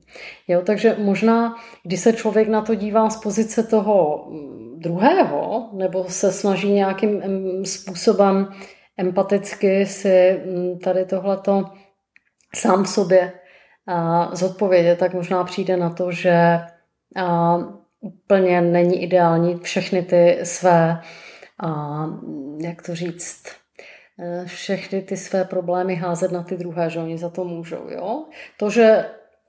Jo, 0.48 0.62
takže 0.66 0.96
možná, 0.98 1.54
když 1.84 2.00
se 2.00 2.12
člověk 2.12 2.48
na 2.48 2.62
to 2.62 2.74
dívá 2.74 3.10
z 3.10 3.16
pozice 3.16 3.62
toho 3.62 4.26
mm, 4.30 4.80
druhého, 4.80 5.70
nebo 5.72 6.04
se 6.04 6.32
snaží 6.32 6.72
nějakým 6.72 7.22
způsobem 7.64 8.48
empaticky 8.98 9.86
si 9.86 10.40
mm, 10.46 10.78
tady 10.78 11.04
tohleto 11.04 11.64
sám 12.54 12.86
sobě 12.86 13.32
zodpovědět, 14.32 14.98
tak 14.98 15.14
možná 15.14 15.44
přijde 15.44 15.76
na 15.76 15.90
to, 15.90 16.12
že 16.12 16.60
úplně 18.00 18.60
není 18.60 19.02
ideální 19.02 19.58
všechny 19.58 20.02
ty 20.02 20.38
své 20.42 21.00
a 21.60 22.04
jak 22.58 22.82
to 22.82 22.94
říct, 22.94 23.42
eh, 24.18 24.44
všechny 24.46 25.02
ty 25.02 25.16
své 25.16 25.44
problémy 25.44 25.94
házet 25.94 26.32
na 26.32 26.42
ty 26.42 26.56
druhé, 26.56 26.90
že 26.90 27.00
oni 27.00 27.18
za 27.18 27.28
to 27.28 27.44
můžou. 27.44 27.86
Jo? 27.88 28.24
To, 28.56 28.70
že 28.70 29.04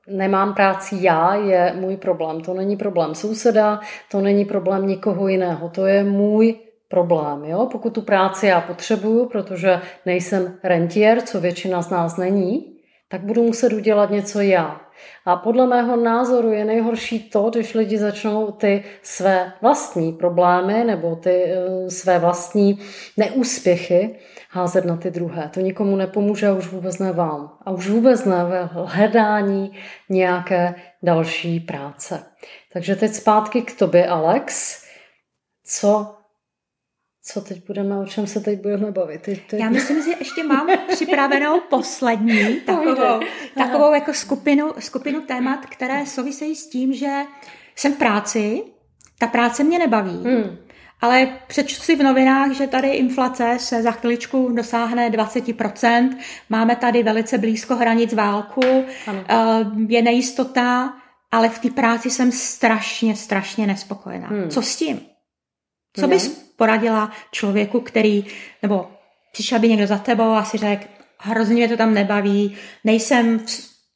nemám 0.08 0.54
práci 0.54 0.98
já, 1.00 1.36
je 1.36 1.74
můj 1.76 1.98
problém. 1.98 2.42
To 2.42 2.54
není 2.54 2.78
problém 2.78 3.16
souseda, 3.16 3.80
to 4.12 4.22
není 4.22 4.46
problém 4.46 4.88
nikoho 4.88 5.28
jiného. 5.28 5.70
To 5.70 5.86
je 5.86 6.04
můj 6.04 6.56
problém. 6.88 7.46
Jo? 7.46 7.68
Pokud 7.72 7.94
tu 7.94 8.02
práci 8.02 8.48
já 8.48 8.62
potřebuju, 8.62 9.30
protože 9.30 9.82
nejsem 10.06 10.58
rentier, 10.64 11.22
co 11.22 11.42
většina 11.42 11.82
z 11.82 11.90
nás 11.90 12.18
není, 12.18 12.74
tak 13.08 13.22
budu 13.22 13.44
muset 13.44 13.74
udělat 13.74 14.10
něco 14.10 14.42
já. 14.42 14.82
A 15.26 15.36
podle 15.36 15.68
mého 15.68 15.96
názoru 15.96 16.52
je 16.52 16.66
nejhorší 16.66 17.30
to, 17.30 17.50
když 17.50 17.74
lidi 17.74 17.98
začnou 17.98 18.52
ty 18.52 18.84
své 19.02 19.54
vlastní 19.62 20.14
problémy 20.14 20.84
nebo 20.84 21.16
ty 21.16 21.44
eh, 21.44 21.90
své 21.90 22.20
vlastní 22.20 22.80
neúspěchy 23.18 24.20
házet 24.50 24.86
na 24.86 24.98
ty 24.98 25.12
druhé. 25.12 25.50
To 25.54 25.60
nikomu 25.60 25.96
nepomůže 25.96 26.48
a 26.48 26.54
už 26.54 26.68
vůbec 26.68 27.00
ne 27.00 27.12
vám. 27.12 27.58
A 27.66 27.72
už 27.72 27.90
vůbec 27.90 28.26
ne 28.26 28.46
ve 28.46 28.64
hledání 28.64 29.72
nějaké 30.10 30.76
další 31.04 31.60
práce. 31.60 32.24
Takže 32.74 32.96
teď 32.96 33.14
zpátky 33.14 33.62
k 33.62 33.80
tobě, 33.80 34.08
Alex. 34.08 34.80
Co 35.66 36.16
co 37.26 37.42
teď 37.42 37.68
budeme, 37.68 38.00
o 38.00 38.06
čem 38.06 38.28
se 38.28 38.40
teď 38.40 38.62
budeme 38.62 38.92
bavit? 38.92 39.22
Ty, 39.22 39.42
ty... 39.50 39.62
Já 39.62 39.70
myslím, 39.70 40.04
že 40.04 40.12
ještě 40.20 40.44
mám 40.44 40.68
připravenou 40.88 41.60
poslední 41.60 42.56
takovou, 42.56 43.20
takovou 43.58 43.94
jako 43.94 44.14
skupinu, 44.14 44.74
skupinu 44.80 45.22
témat, 45.22 45.66
které 45.66 46.06
souvisejí 46.06 46.56
s 46.56 46.70
tím, 46.70 46.94
že 46.94 47.22
jsem 47.76 47.94
v 47.94 47.98
práci, 47.98 48.64
ta 49.20 49.28
práce 49.28 49.64
mě 49.64 49.80
nebaví, 49.80 50.24
hmm. 50.24 50.58
ale 51.02 51.40
přečtu 51.48 51.84
si 51.84 51.96
v 51.96 52.04
novinách, 52.04 52.52
že 52.52 52.68
tady 52.68 52.90
inflace 52.90 53.56
se 53.60 53.82
za 53.82 53.92
chviličku 53.92 54.50
dosáhne 54.56 55.10
20%, 55.10 56.18
máme 56.50 56.76
tady 56.76 57.04
velice 57.04 57.38
blízko 57.38 57.76
hranic 57.76 58.14
válku, 58.14 58.86
ano. 59.08 59.24
Eh, 59.30 59.66
je 59.88 60.02
nejistota, 60.02 60.94
ale 61.32 61.50
v 61.50 61.60
té 61.60 61.70
práci 61.70 62.10
jsem 62.10 62.32
strašně, 62.32 63.16
strašně 63.16 63.68
nespokojená. 63.68 64.28
Hmm. 64.28 64.50
Co 64.50 64.62
s 64.62 64.76
tím? 64.76 65.02
Co 65.96 66.08
bys 66.08 66.43
poradila 66.56 67.12
člověku, 67.32 67.80
který, 67.80 68.26
nebo 68.62 68.88
přišel 69.32 69.60
by 69.60 69.70
někdo 69.70 69.88
za 69.88 69.98
tebou 69.98 70.32
a 70.32 70.44
si 70.44 70.58
řekl, 70.58 70.86
hrozně 71.20 71.56
mě 71.56 71.68
to 71.68 71.78
tam 71.78 71.94
nebaví, 71.94 72.58
nejsem 72.84 73.40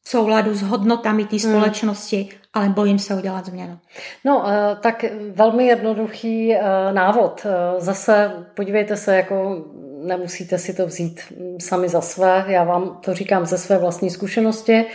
v 0.07 0.09
souladu 0.09 0.53
s 0.53 0.61
hodnotami 0.61 1.25
té 1.25 1.35
hmm. 1.35 1.39
společnosti, 1.39 2.17
hmm. 2.17 2.41
ale 2.53 2.69
bojím 2.69 2.99
se 2.99 3.15
udělat 3.15 3.45
změnu. 3.45 3.79
No, 4.25 4.45
eh, 4.47 4.75
tak 4.81 5.05
velmi 5.31 5.67
jednoduchý 5.67 6.55
eh, 6.55 6.61
návod. 6.91 7.45
Eh, 7.45 7.81
zase 7.81 8.31
podívejte 8.53 8.97
se, 8.97 9.15
jako 9.15 9.65
nemusíte 10.03 10.57
si 10.57 10.73
to 10.73 10.85
vzít 10.85 11.21
mm, 11.37 11.59
sami 11.59 11.89
za 11.89 12.01
své. 12.01 12.45
Já 12.47 12.63
vám 12.63 12.97
to 13.01 13.13
říkám 13.13 13.45
ze 13.45 13.57
své 13.57 13.77
vlastní 13.77 14.09
zkušenosti. 14.09 14.85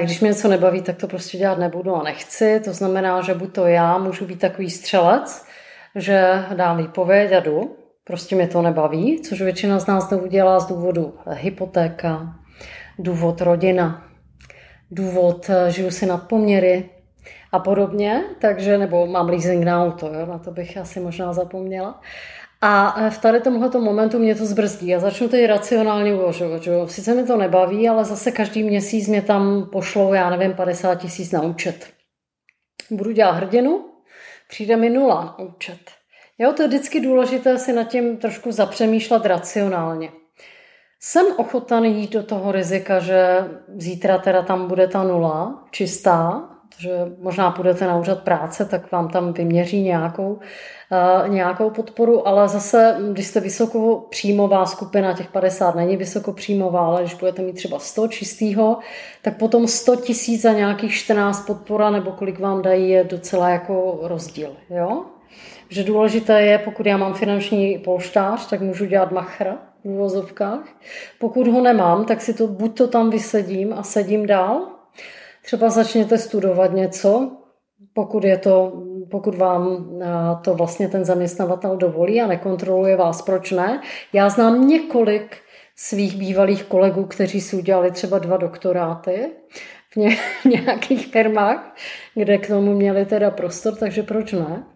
Když 0.00 0.20
mě 0.20 0.28
něco 0.28 0.48
nebaví, 0.48 0.82
tak 0.82 0.96
to 0.96 1.08
prostě 1.08 1.38
dělat 1.38 1.58
nebudu 1.58 1.94
a 1.94 2.02
nechci. 2.02 2.60
To 2.64 2.72
znamená, 2.72 3.22
že 3.22 3.34
buď 3.34 3.52
to 3.52 3.66
já 3.66 3.98
můžu 3.98 4.26
být 4.26 4.40
takový 4.40 4.70
střelec, 4.70 5.44
že 5.94 6.44
dám 6.54 6.76
výpověď 6.76 7.32
a 7.32 7.40
jdu. 7.40 7.76
Prostě 8.04 8.36
mě 8.36 8.48
to 8.48 8.62
nebaví, 8.62 9.20
což 9.22 9.40
většina 9.42 9.78
z 9.78 9.86
nás 9.86 10.08
to 10.08 10.18
udělá 10.18 10.60
z 10.60 10.66
důvodu 10.66 11.14
hypotéka, 11.30 12.36
důvod 12.98 13.40
rodina, 13.40 14.06
důvod 14.90 15.50
eh, 15.50 15.70
žiju 15.70 15.90
si 15.90 16.06
nad 16.06 16.28
poměry 16.28 16.90
a 17.52 17.58
podobně, 17.58 18.24
takže, 18.40 18.78
nebo 18.78 19.06
mám 19.06 19.28
leasing 19.28 19.64
na 19.64 19.84
auto, 19.84 20.06
jo, 20.06 20.26
na 20.26 20.38
to 20.38 20.50
bych 20.50 20.76
asi 20.76 21.00
možná 21.00 21.32
zapomněla. 21.32 22.00
A 22.60 22.94
eh, 23.00 23.10
v 23.10 23.18
tady 23.18 23.40
tomhle 23.40 23.80
momentu 23.80 24.18
mě 24.18 24.34
to 24.34 24.46
zbrzdí 24.46 24.94
a 24.94 24.98
začnu 24.98 25.28
teď 25.28 25.46
racionálně 25.46 26.14
uvažovat. 26.14 26.62
Že? 26.62 26.72
Sice 26.86 27.14
mi 27.14 27.24
to 27.24 27.36
nebaví, 27.36 27.88
ale 27.88 28.04
zase 28.04 28.30
každý 28.32 28.62
měsíc 28.62 29.08
mě 29.08 29.22
tam 29.22 29.68
pošlou, 29.72 30.12
já 30.12 30.30
nevím, 30.30 30.54
50 30.54 30.94
tisíc 30.94 31.32
na 31.32 31.42
účet. 31.42 31.86
Budu 32.90 33.12
dělat 33.12 33.32
hrdinu, 33.32 33.84
přijde 34.48 34.76
mi 34.76 34.90
nula 34.90 35.38
účet. 35.38 35.80
Jo, 36.38 36.52
to 36.52 36.62
je 36.62 36.68
vždycky 36.68 37.00
důležité 37.00 37.58
si 37.58 37.72
nad 37.72 37.84
tím 37.84 38.16
trošku 38.16 38.52
zapřemýšlet 38.52 39.26
racionálně. 39.26 40.12
Jsem 41.00 41.26
ochoten 41.36 41.84
jít 41.84 42.12
do 42.12 42.22
toho 42.22 42.52
rizika, 42.52 42.98
že 42.98 43.44
zítra 43.76 44.18
teda 44.18 44.42
tam 44.42 44.68
bude 44.68 44.88
ta 44.88 45.02
nula 45.02 45.64
čistá, 45.70 46.48
že 46.78 46.90
možná 47.18 47.50
půjdete 47.50 47.86
na 47.86 47.96
úřad 47.96 48.22
práce, 48.22 48.64
tak 48.64 48.92
vám 48.92 49.08
tam 49.08 49.32
vyměří 49.32 49.82
nějakou, 49.82 50.32
uh, 50.32 51.28
nějakou 51.28 51.70
podporu, 51.70 52.28
ale 52.28 52.48
zase, 52.48 52.96
když 53.12 53.26
jste 53.26 53.40
vysokopříjmová 53.40 54.66
skupina, 54.66 55.12
těch 55.12 55.28
50 55.28 55.74
není 55.74 55.96
vysokopříjmová, 55.96 56.86
ale 56.86 57.00
když 57.02 57.14
budete 57.14 57.42
mít 57.42 57.52
třeba 57.52 57.78
100 57.78 58.08
čistýho, 58.08 58.78
tak 59.22 59.36
potom 59.36 59.66
100 59.66 59.96
tisíc 59.96 60.42
za 60.42 60.52
nějakých 60.52 60.94
14 60.94 61.46
podpora, 61.46 61.90
nebo 61.90 62.12
kolik 62.12 62.38
vám 62.38 62.62
dají, 62.62 62.90
je 62.90 63.04
docela 63.04 63.48
jako 63.48 63.98
rozdíl. 64.02 64.56
Jo? 64.70 65.04
Že 65.68 65.84
důležité 65.84 66.42
je, 66.42 66.58
pokud 66.58 66.86
já 66.86 66.96
mám 66.96 67.14
finanční 67.14 67.78
polštář, 67.78 68.46
tak 68.46 68.60
můžu 68.60 68.84
dělat 68.84 69.12
machra, 69.12 69.56
v 69.84 69.88
uvozovkách. 69.88 70.64
Pokud 71.18 71.48
ho 71.48 71.62
nemám, 71.62 72.04
tak 72.04 72.20
si 72.20 72.34
to 72.34 72.46
buď 72.46 72.76
to 72.76 72.88
tam 72.88 73.10
vysedím 73.10 73.72
a 73.72 73.82
sedím 73.82 74.26
dál, 74.26 74.77
třeba 75.48 75.70
začněte 75.70 76.18
studovat 76.18 76.72
něco, 76.72 77.36
pokud, 77.92 78.24
je 78.24 78.38
to, 78.38 78.82
pokud 79.10 79.34
vám 79.34 79.86
to 80.44 80.54
vlastně 80.54 80.88
ten 80.88 81.04
zaměstnavatel 81.04 81.76
dovolí 81.76 82.20
a 82.20 82.26
nekontroluje 82.26 82.96
vás, 82.96 83.22
proč 83.22 83.50
ne. 83.50 83.82
Já 84.12 84.28
znám 84.28 84.68
několik 84.68 85.36
svých 85.76 86.16
bývalých 86.16 86.64
kolegů, 86.64 87.04
kteří 87.04 87.40
si 87.40 87.56
udělali 87.56 87.90
třeba 87.90 88.18
dva 88.18 88.36
doktoráty 88.36 89.30
v 89.92 90.44
nějakých 90.44 91.06
firmách, 91.06 91.74
kde 92.14 92.38
k 92.38 92.46
tomu 92.46 92.74
měli 92.74 93.06
teda 93.06 93.30
prostor, 93.30 93.76
takže 93.76 94.02
proč 94.02 94.32
ne? 94.32 94.66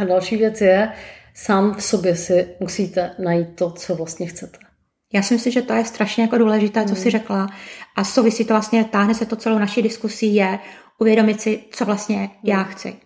A 0.00 0.04
další 0.04 0.36
věc 0.36 0.60
je, 0.60 0.92
sám 1.34 1.74
v 1.74 1.82
sobě 1.82 2.16
si 2.16 2.56
musíte 2.60 3.14
najít 3.18 3.56
to, 3.56 3.70
co 3.70 3.94
vlastně 3.94 4.26
chcete. 4.26 4.65
Já 5.16 5.22
si 5.22 5.34
myslím, 5.34 5.52
že 5.52 5.62
to 5.62 5.72
je 5.72 5.84
strašně 5.84 6.22
jako 6.22 6.38
důležité, 6.38 6.84
co 6.84 6.94
hmm. 6.94 7.02
si 7.02 7.10
řekla. 7.10 7.48
A 7.96 8.04
souvisí 8.04 8.44
to 8.44 8.54
vlastně, 8.54 8.84
táhne 8.84 9.14
se 9.14 9.26
to 9.26 9.36
celou 9.36 9.58
naší 9.58 9.82
diskusí, 9.82 10.34
je 10.34 10.58
uvědomit 10.98 11.40
si, 11.40 11.64
co 11.70 11.84
vlastně 11.84 12.16
hmm. 12.16 12.28
já 12.44 12.62
chci. 12.62 12.96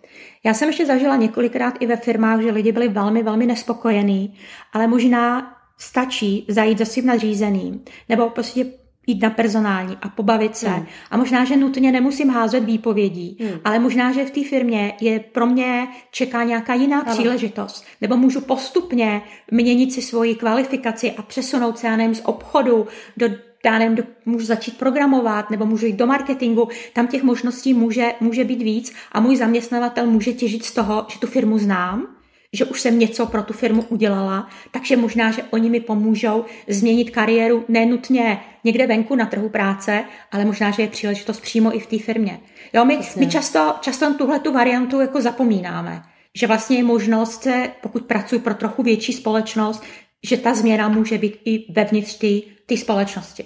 Já 0.44 0.54
jsem 0.54 0.68
ještě 0.68 0.86
zažila 0.86 1.16
několikrát 1.16 1.74
i 1.80 1.86
ve 1.86 1.96
firmách, 1.96 2.40
že 2.40 2.50
lidi 2.50 2.72
byli 2.72 2.88
velmi, 2.88 3.22
velmi 3.22 3.46
nespokojení, 3.46 4.38
ale 4.72 4.86
možná 4.86 5.56
stačí 5.78 6.46
zajít 6.48 6.78
za 6.78 6.84
svým 6.84 7.06
nadřízeným 7.06 7.84
nebo 8.08 8.30
prostě 8.30 8.66
jít 9.06 9.22
na 9.22 9.30
personální 9.30 9.96
a 10.02 10.08
pobavit 10.08 10.56
se. 10.56 10.68
Hmm. 10.68 10.86
A 11.10 11.16
možná, 11.16 11.44
že 11.44 11.56
nutně 11.56 11.92
nemusím 11.92 12.30
házet 12.30 12.64
výpovědí, 12.64 13.36
hmm. 13.40 13.60
ale 13.64 13.78
možná, 13.78 14.12
že 14.12 14.24
v 14.24 14.30
té 14.30 14.44
firmě 14.44 14.94
je 15.00 15.20
pro 15.20 15.46
mě 15.46 15.88
čeká 16.10 16.44
nějaká 16.44 16.74
jiná 16.74 17.00
ano. 17.00 17.12
příležitost. 17.12 17.84
Nebo 18.00 18.16
můžu 18.16 18.40
postupně 18.40 19.22
měnit 19.50 19.92
si 19.92 20.02
svoji 20.02 20.34
kvalifikaci 20.34 21.12
a 21.12 21.22
přesunout 21.22 21.78
se, 21.78 21.86
já 21.86 21.96
nevím, 21.96 22.14
z 22.14 22.22
obchodu 22.24 22.86
do 23.16 23.28
já 23.64 23.78
nevím, 23.78 23.96
do, 23.96 24.02
můžu 24.26 24.46
začít 24.46 24.78
programovat 24.78 25.50
nebo 25.50 25.66
můžu 25.66 25.86
jít 25.86 25.96
do 25.96 26.06
marketingu, 26.06 26.68
tam 26.92 27.06
těch 27.06 27.22
možností 27.22 27.74
může, 27.74 28.12
může 28.20 28.44
být 28.44 28.62
víc 28.62 28.92
a 29.12 29.20
můj 29.20 29.36
zaměstnavatel 29.36 30.06
může 30.06 30.32
těžit 30.32 30.64
z 30.64 30.72
toho, 30.72 31.06
že 31.08 31.18
tu 31.18 31.26
firmu 31.26 31.58
znám, 31.58 32.06
že 32.52 32.64
už 32.64 32.80
jsem 32.80 32.98
něco 32.98 33.26
pro 33.26 33.42
tu 33.42 33.52
firmu 33.52 33.82
udělala, 33.82 34.48
takže 34.70 34.96
možná, 34.96 35.30
že 35.30 35.42
oni 35.50 35.70
mi 35.70 35.80
pomůžou 35.80 36.44
změnit 36.68 37.10
kariéru 37.10 37.64
nenutně 37.68 38.40
někde 38.64 38.86
venku 38.86 39.14
na 39.14 39.26
trhu 39.26 39.48
práce, 39.48 40.04
ale 40.32 40.44
možná, 40.44 40.70
že 40.70 40.82
je 40.82 40.88
příležitost 40.88 41.40
přímo 41.40 41.76
i 41.76 41.80
v 41.80 41.86
té 41.86 41.98
firmě. 41.98 42.40
Jo, 42.72 42.84
my, 42.84 42.98
my 43.16 43.26
často, 43.26 43.74
často 43.80 44.14
tuhle 44.14 44.40
tu 44.40 44.52
variantu 44.52 45.00
jako 45.00 45.20
zapomínáme, 45.20 46.02
že 46.34 46.46
vlastně 46.46 46.76
je 46.76 46.84
možnost, 46.84 47.46
pokud 47.80 48.04
pracuji 48.04 48.40
pro 48.40 48.54
trochu 48.54 48.82
větší 48.82 49.12
společnost, 49.12 49.82
že 50.22 50.36
ta 50.36 50.54
změna 50.54 50.88
může 50.88 51.18
být 51.18 51.40
i 51.44 51.72
vevnitř 51.72 52.18
té 52.66 52.76
společnosti. 52.76 53.44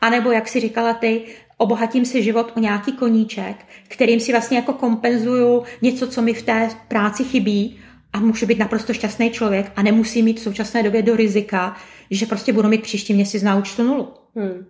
A 0.00 0.10
nebo, 0.10 0.30
jak 0.30 0.48
si 0.48 0.60
říkala 0.60 0.94
ty, 0.94 1.22
obohatím 1.56 2.04
si 2.04 2.22
život 2.22 2.52
o 2.56 2.60
nějaký 2.60 2.92
koníček, 2.92 3.56
kterým 3.88 4.20
si 4.20 4.32
vlastně 4.32 4.56
jako 4.56 4.72
kompenzuju 4.72 5.62
něco, 5.82 6.06
co 6.06 6.22
mi 6.22 6.34
v 6.34 6.42
té 6.42 6.68
práci 6.88 7.24
chybí 7.24 7.80
a 8.12 8.20
můžu 8.20 8.46
být 8.46 8.58
naprosto 8.58 8.92
šťastný 8.92 9.30
člověk 9.30 9.72
a 9.76 9.82
nemusí 9.82 10.22
mít 10.22 10.40
v 10.40 10.42
současné 10.42 10.82
době 10.82 11.02
do 11.02 11.16
rizika, 11.16 11.76
že 12.10 12.26
prostě 12.26 12.52
budu 12.52 12.68
mít 12.68 12.82
příští 12.82 13.14
měsíc 13.14 13.42
na 13.42 13.56
účtu 13.56 13.82
nulu. 13.82 14.08
Hmm. 14.36 14.66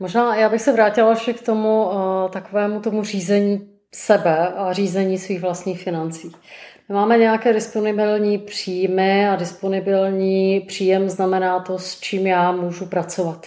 Možná 0.00 0.36
já 0.36 0.48
bych 0.48 0.60
se 0.60 0.72
vrátila 0.72 1.10
ještě 1.10 1.32
k 1.32 1.42
tomu 1.42 1.84
uh, 1.84 1.92
takovému 2.30 2.80
tomu 2.80 3.04
řízení 3.04 3.68
sebe 3.94 4.48
a 4.48 4.72
řízení 4.72 5.18
svých 5.18 5.40
vlastních 5.40 5.82
financí. 5.82 6.32
My 6.88 6.94
máme 6.94 7.18
nějaké 7.18 7.52
disponibilní 7.52 8.38
příjmy 8.38 9.28
a 9.28 9.36
disponibilní 9.36 10.60
příjem 10.60 11.08
znamená 11.08 11.60
to, 11.60 11.78
s 11.78 12.00
čím 12.00 12.26
já 12.26 12.52
můžu 12.52 12.86
pracovat 12.86 13.46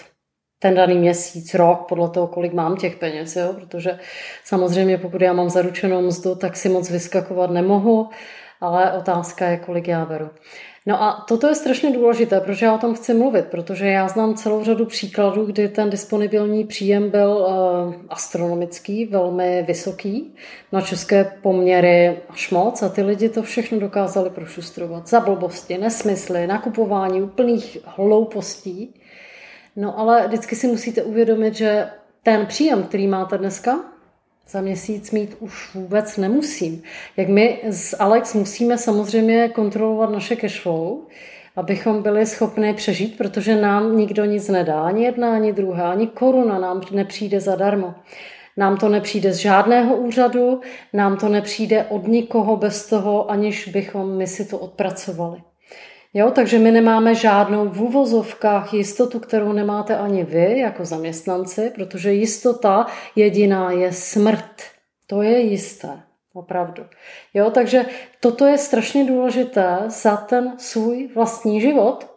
ten 0.59 0.75
daný 0.75 0.97
měsíc, 0.97 1.53
rok, 1.53 1.85
podle 1.89 2.09
toho, 2.09 2.27
kolik 2.27 2.53
mám 2.53 2.77
těch 2.77 2.95
peněz, 2.95 3.35
jo? 3.35 3.53
protože 3.53 3.99
samozřejmě 4.43 4.97
pokud 4.97 5.21
já 5.21 5.33
mám 5.33 5.49
zaručenou 5.49 6.01
mzdu, 6.01 6.35
tak 6.35 6.55
si 6.55 6.69
moc 6.69 6.89
vyskakovat 6.89 7.51
nemohu 7.51 8.09
ale 8.63 8.93
otázka 8.93 9.45
je, 9.45 9.57
kolik 9.57 9.87
já 9.87 10.05
beru. 10.05 10.29
No 10.85 11.03
a 11.03 11.25
toto 11.27 11.47
je 11.47 11.55
strašně 11.55 11.91
důležité, 11.91 12.39
protože 12.39 12.65
já 12.65 12.75
o 12.75 12.77
tom 12.77 12.95
chci 12.95 13.13
mluvit, 13.13 13.45
protože 13.45 13.87
já 13.87 14.07
znám 14.07 14.35
celou 14.35 14.63
řadu 14.63 14.85
příkladů, 14.85 15.45
kdy 15.45 15.69
ten 15.69 15.89
disponibilní 15.89 16.63
příjem 16.63 17.09
byl 17.09 17.29
uh, 17.29 17.95
astronomický, 18.09 19.05
velmi 19.05 19.63
vysoký, 19.67 20.35
na 20.71 20.81
české 20.81 21.23
poměry 21.41 22.17
až 22.29 22.51
moc 22.51 22.83
a 22.83 22.89
ty 22.89 23.01
lidi 23.01 23.29
to 23.29 23.43
všechno 23.43 23.79
dokázali 23.79 24.29
prošustrovat 24.29 25.07
za 25.07 25.19
blbosti, 25.19 25.77
nesmysly, 25.77 26.47
nakupování 26.47 27.21
úplných 27.21 27.77
hloupostí. 27.85 29.01
No 29.75 29.99
ale 29.99 30.27
vždycky 30.27 30.55
si 30.55 30.67
musíte 30.67 31.03
uvědomit, 31.03 31.53
že 31.53 31.87
ten 32.23 32.45
příjem, 32.45 32.83
který 32.83 33.07
máte 33.07 33.37
dneska, 33.37 33.79
za 34.49 34.61
měsíc 34.61 35.11
mít 35.11 35.35
už 35.39 35.75
vůbec 35.75 36.17
nemusím. 36.17 36.83
Jak 37.17 37.27
my 37.27 37.59
s 37.63 37.95
Alex 37.99 38.33
musíme 38.33 38.77
samozřejmě 38.77 39.49
kontrolovat 39.49 40.09
naše 40.09 40.35
cashflow, 40.35 40.97
abychom 41.55 42.03
byli 42.03 42.25
schopni 42.25 42.73
přežít, 42.73 43.17
protože 43.17 43.55
nám 43.55 43.97
nikdo 43.97 44.25
nic 44.25 44.47
nedá, 44.47 44.83
ani 44.83 45.03
jedna, 45.03 45.33
ani 45.33 45.53
druhá, 45.53 45.91
ani 45.91 46.07
koruna 46.07 46.59
nám 46.59 46.81
nepřijde 46.91 47.39
zadarmo. 47.39 47.95
Nám 48.57 48.77
to 48.77 48.89
nepřijde 48.89 49.33
z 49.33 49.37
žádného 49.37 49.95
úřadu, 49.95 50.61
nám 50.93 51.17
to 51.17 51.29
nepřijde 51.29 51.85
od 51.89 52.07
nikoho 52.07 52.57
bez 52.57 52.87
toho, 52.89 53.31
aniž 53.31 53.67
bychom 53.67 54.17
my 54.17 54.27
si 54.27 54.45
to 54.45 54.57
odpracovali. 54.57 55.41
Jo, 56.15 56.31
takže 56.31 56.59
my 56.59 56.71
nemáme 56.71 57.15
žádnou 57.15 57.69
v 57.69 57.81
úvozovkách 57.81 58.73
jistotu, 58.73 59.19
kterou 59.19 59.51
nemáte 59.51 59.97
ani 59.97 60.23
vy 60.23 60.59
jako 60.59 60.85
zaměstnanci, 60.85 61.71
protože 61.75 62.13
jistota 62.13 62.85
jediná 63.15 63.71
je 63.71 63.93
smrt. 63.93 64.61
To 65.07 65.21
je 65.21 65.39
jisté, 65.39 66.03
opravdu. 66.33 66.83
Jo, 67.33 67.51
takže 67.51 67.85
toto 68.19 68.45
je 68.45 68.57
strašně 68.57 69.05
důležité 69.05 69.77
za 69.87 70.17
ten 70.17 70.53
svůj 70.57 71.09
vlastní 71.15 71.61
život, 71.61 72.07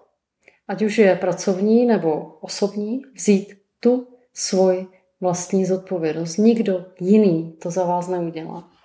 ať 0.68 0.82
už 0.82 0.98
je 0.98 1.16
pracovní 1.16 1.86
nebo 1.86 2.38
osobní, 2.40 3.02
vzít 3.14 3.54
tu 3.80 4.08
svoji 4.34 4.86
vlastní 5.20 5.64
zodpovědnost. 5.64 6.36
Nikdo 6.36 6.84
jiný 7.00 7.56
to 7.62 7.70
za 7.70 7.84
vás 7.84 8.08
neudělá. 8.08 8.75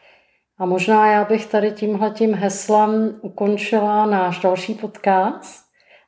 A 0.62 0.66
možná 0.66 1.12
já 1.12 1.26
bych 1.26 1.46
tady 1.46 1.72
tímhletím 1.72 2.34
heslem 2.34 3.20
ukončila 3.22 4.06
náš 4.06 4.40
další 4.40 4.74
podcast. 4.74 5.66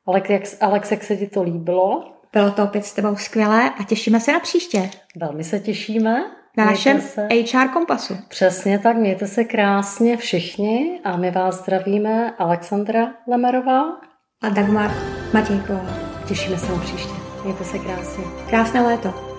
Alex, 0.07 0.29
jak, 0.29 0.43
Alex, 0.61 0.91
jak 0.91 1.03
se 1.03 1.17
ti 1.17 1.27
to 1.27 1.43
líbilo? 1.43 2.03
Bylo 2.33 2.51
to 2.51 2.63
opět 2.63 2.85
s 2.85 2.93
tebou 2.93 3.15
skvělé 3.15 3.69
a 3.69 3.83
těšíme 3.83 4.19
se 4.19 4.31
na 4.31 4.39
příště. 4.39 4.89
Velmi 5.15 5.43
se 5.43 5.59
těšíme. 5.59 6.23
Na 6.57 6.65
našem 6.65 7.01
se... 7.01 7.27
HR 7.53 7.67
Kompasu. 7.73 8.17
Přesně 8.27 8.79
tak, 8.79 8.97
mějte 8.97 9.27
se 9.27 9.43
krásně 9.43 10.17
všichni 10.17 11.01
a 11.03 11.17
my 11.17 11.31
vás 11.31 11.61
zdravíme 11.61 12.35
Alexandra 12.37 13.13
Lemerová 13.27 13.83
a 14.41 14.49
Dagmar 14.49 14.91
Matějková. 15.33 15.85
Těšíme 16.27 16.57
se 16.57 16.71
na 16.71 16.79
příště. 16.79 17.13
Mějte 17.43 17.63
se 17.63 17.79
krásně. 17.79 18.23
Krásné 18.49 18.81
léto. 18.81 19.32